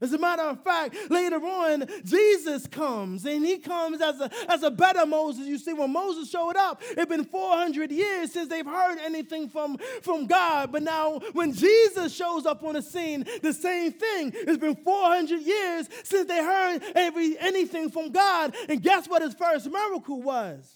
As 0.00 0.12
a 0.12 0.18
matter 0.18 0.42
of 0.42 0.62
fact, 0.62 0.94
later 1.10 1.44
on, 1.44 1.84
Jesus 2.04 2.68
comes 2.68 3.24
and 3.24 3.44
he 3.44 3.58
comes 3.58 4.00
as 4.00 4.20
a, 4.20 4.30
as 4.48 4.62
a 4.62 4.70
better 4.70 5.04
Moses. 5.04 5.46
You 5.46 5.58
see, 5.58 5.72
when 5.72 5.92
Moses 5.92 6.30
showed 6.30 6.56
up, 6.56 6.80
it's 6.90 7.06
been 7.06 7.24
400 7.24 7.90
years 7.90 8.32
since 8.32 8.48
they've 8.48 8.64
heard 8.64 8.98
anything 8.98 9.48
from, 9.48 9.76
from 10.02 10.26
God. 10.26 10.70
But 10.70 10.84
now, 10.84 11.18
when 11.32 11.52
Jesus 11.52 12.14
shows 12.14 12.46
up 12.46 12.62
on 12.62 12.74
the 12.74 12.82
scene, 12.82 13.24
the 13.42 13.52
same 13.52 13.92
thing. 13.92 14.32
It's 14.34 14.58
been 14.58 14.76
400 14.76 15.40
years 15.40 15.88
since 16.04 16.28
they 16.28 16.44
heard 16.44 16.80
every, 16.94 17.36
anything 17.38 17.90
from 17.90 18.12
God. 18.12 18.54
And 18.68 18.80
guess 18.80 19.08
what 19.08 19.22
his 19.22 19.34
first 19.34 19.68
miracle 19.68 20.22
was? 20.22 20.72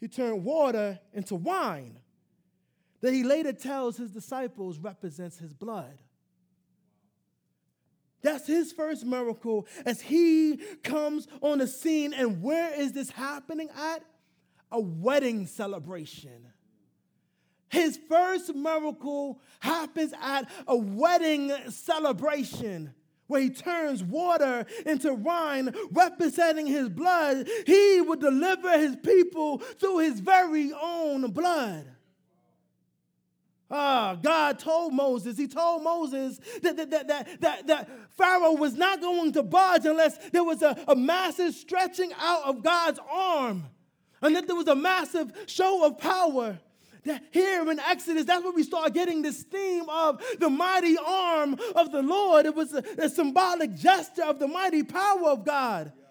He 0.00 0.08
turned 0.08 0.42
water 0.42 0.98
into 1.12 1.34
wine 1.34 1.98
that 3.02 3.12
he 3.12 3.24
later 3.24 3.52
tells 3.52 3.98
his 3.98 4.10
disciples 4.10 4.78
represents 4.78 5.38
his 5.38 5.52
blood. 5.52 5.98
That's 8.26 8.48
his 8.48 8.72
first 8.72 9.06
miracle 9.06 9.68
as 9.84 10.00
he 10.00 10.56
comes 10.82 11.28
on 11.42 11.58
the 11.58 11.68
scene. 11.68 12.12
And 12.12 12.42
where 12.42 12.74
is 12.74 12.92
this 12.92 13.08
happening 13.08 13.68
at? 13.76 14.02
A 14.72 14.80
wedding 14.80 15.46
celebration. 15.46 16.48
His 17.68 17.96
first 18.08 18.52
miracle 18.52 19.40
happens 19.60 20.12
at 20.20 20.50
a 20.66 20.76
wedding 20.76 21.52
celebration 21.68 22.92
where 23.28 23.42
he 23.42 23.50
turns 23.50 24.02
water 24.02 24.66
into 24.84 25.14
wine, 25.14 25.72
representing 25.92 26.66
his 26.66 26.88
blood. 26.88 27.48
He 27.64 28.00
would 28.00 28.18
deliver 28.18 28.76
his 28.76 28.96
people 28.96 29.58
through 29.58 29.98
his 29.98 30.18
very 30.18 30.72
own 30.72 31.30
blood. 31.30 31.95
Ah, 33.68 34.16
God 34.22 34.60
told 34.60 34.92
Moses, 34.92 35.36
he 35.36 35.48
told 35.48 35.82
Moses 35.82 36.38
that, 36.62 36.76
that, 36.76 36.90
that, 36.90 37.08
that, 37.08 37.40
that, 37.40 37.66
that 37.66 37.90
Pharaoh 38.16 38.52
was 38.52 38.74
not 38.74 39.00
going 39.00 39.32
to 39.32 39.42
budge 39.42 39.86
unless 39.86 40.18
there 40.30 40.44
was 40.44 40.62
a, 40.62 40.76
a 40.86 40.94
massive 40.94 41.52
stretching 41.52 42.12
out 42.18 42.44
of 42.44 42.62
God's 42.62 43.00
arm, 43.10 43.64
and 44.22 44.36
that 44.36 44.46
there 44.46 44.54
was 44.54 44.68
a 44.68 44.76
massive 44.76 45.32
show 45.46 45.84
of 45.84 45.98
power. 45.98 46.58
That 47.04 47.22
here 47.32 47.68
in 47.68 47.80
Exodus, 47.80 48.24
that's 48.24 48.42
where 48.42 48.52
we 48.52 48.62
start 48.62 48.94
getting 48.94 49.22
this 49.22 49.42
theme 49.42 49.88
of 49.88 50.22
the 50.38 50.50
mighty 50.50 50.96
arm 51.04 51.56
of 51.74 51.90
the 51.90 52.02
Lord. 52.02 52.46
It 52.46 52.54
was 52.54 52.72
a, 52.72 52.84
a 52.98 53.08
symbolic 53.08 53.74
gesture 53.74 54.24
of 54.24 54.38
the 54.38 54.48
mighty 54.48 54.82
power 54.84 55.28
of 55.28 55.44
God. 55.44 55.92
Yeah 55.96 56.05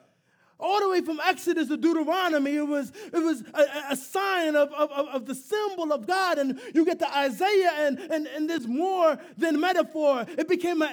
all 0.60 0.80
the 0.80 0.90
way 0.90 1.02
from 1.02 1.20
Exodus 1.20 1.68
to 1.68 1.78
Deuteronomy, 1.78 2.56
it 2.56 2.68
was, 2.68 2.92
it 3.14 3.22
was 3.22 3.44
a, 3.54 3.92
a 3.92 3.96
sign 3.96 4.56
of, 4.56 4.72
of, 4.72 4.90
of, 4.90 5.26
the 5.26 5.36
symbol 5.36 5.92
of 5.92 6.08
God. 6.08 6.38
And 6.38 6.60
you 6.74 6.86
get 6.86 7.00
to 7.00 7.18
Isaiah, 7.18 7.72
and, 7.80 8.00
and, 8.00 8.26
and 8.28 8.50
there's 8.50 8.68
more 8.68 9.20
than 9.38 9.60
metaphor. 9.60 10.26
It 10.28 10.48
became 10.48 10.82
a, 10.82 10.92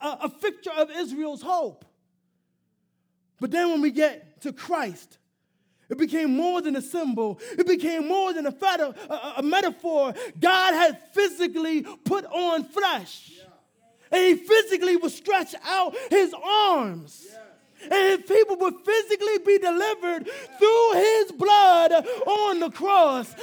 a, 0.00 0.06
a 0.22 0.28
picture 0.28 0.72
of 0.72 0.90
Israel's 0.90 1.42
hope. 1.42 1.84
But 3.40 3.52
then 3.52 3.70
when 3.70 3.80
we 3.80 3.92
get 3.92 4.40
to 4.42 4.52
Christ, 4.52 5.18
it 5.88 5.98
became 5.98 6.36
more 6.36 6.60
than 6.60 6.74
a 6.74 6.82
symbol. 6.82 7.38
It 7.58 7.66
became 7.66 8.08
more 8.08 8.32
than 8.32 8.46
a, 8.46 8.52
feta, 8.52 8.94
a, 9.08 9.34
a 9.38 9.42
metaphor. 9.42 10.14
God 10.40 10.74
had 10.74 10.98
physically 11.12 11.82
put 11.82 12.24
on 12.26 12.64
flesh. 12.64 13.32
Yeah. 13.36 13.44
And 14.10 14.38
he 14.38 14.44
physically 14.44 14.96
would 14.96 15.12
stretch 15.12 15.54
out 15.64 15.94
his 16.10 16.34
arms. 16.34 17.26
Yeah 17.30 17.41
and 17.82 18.20
his 18.20 18.28
people 18.28 18.56
would 18.56 18.74
physically 18.84 19.38
be 19.44 19.58
delivered 19.58 20.28
through 20.58 20.92
his 20.94 21.32
blood 21.32 21.92
on 22.26 22.60
the 22.60 22.70
cross. 22.70 23.34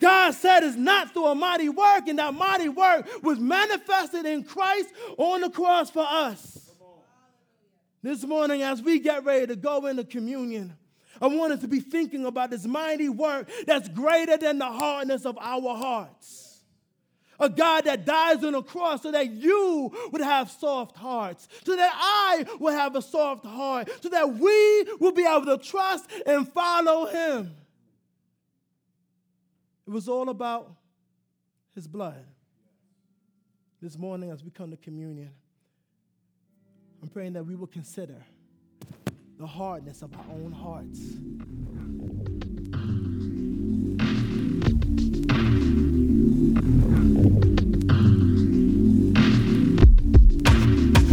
God 0.00 0.32
said 0.32 0.62
it's 0.62 0.76
not 0.76 1.12
through 1.12 1.26
a 1.26 1.34
mighty 1.34 1.68
work, 1.68 2.08
and 2.08 2.18
that 2.18 2.34
mighty 2.34 2.68
work 2.68 3.06
was 3.22 3.38
manifested 3.38 4.24
in 4.24 4.44
Christ 4.44 4.88
on 5.18 5.42
the 5.42 5.50
cross 5.50 5.90
for 5.90 6.06
us. 6.08 6.70
This 8.02 8.24
morning, 8.24 8.62
as 8.62 8.80
we 8.80 8.98
get 8.98 9.24
ready 9.24 9.46
to 9.46 9.56
go 9.56 9.84
into 9.86 10.04
communion, 10.04 10.74
I 11.20 11.26
want 11.26 11.52
us 11.52 11.60
to 11.60 11.68
be 11.68 11.80
thinking 11.80 12.24
about 12.24 12.50
this 12.50 12.64
mighty 12.64 13.10
work 13.10 13.50
that's 13.66 13.90
greater 13.90 14.38
than 14.38 14.58
the 14.58 14.66
hardness 14.66 15.26
of 15.26 15.36
our 15.38 15.76
hearts 15.76 16.49
a 17.40 17.48
God 17.48 17.84
that 17.84 18.04
dies 18.04 18.44
on 18.44 18.54
a 18.54 18.62
cross 18.62 19.02
so 19.02 19.10
that 19.10 19.30
you 19.30 19.90
would 20.12 20.20
have 20.20 20.50
soft 20.50 20.96
hearts, 20.96 21.48
so 21.64 21.74
that 21.74 21.92
I 21.92 22.44
would 22.60 22.74
have 22.74 22.94
a 22.94 23.02
soft 23.02 23.44
heart, 23.44 23.90
so 24.02 24.08
that 24.10 24.34
we 24.34 24.84
will 25.00 25.12
be 25.12 25.24
able 25.24 25.46
to 25.46 25.58
trust 25.58 26.10
and 26.26 26.46
follow 26.52 27.06
Him. 27.06 27.54
It 29.86 29.90
was 29.90 30.08
all 30.08 30.28
about 30.28 30.70
His 31.74 31.88
blood. 31.88 32.24
This 33.82 33.96
morning, 33.96 34.30
as 34.30 34.44
we 34.44 34.50
come 34.50 34.70
to 34.70 34.76
communion, 34.76 35.30
I'm 37.02 37.08
praying 37.08 37.32
that 37.32 37.44
we 37.44 37.56
will 37.56 37.66
consider 37.66 38.22
the 39.38 39.46
hardness 39.46 40.02
of 40.02 40.14
our 40.14 40.24
own 40.34 40.52
hearts. 40.52 41.00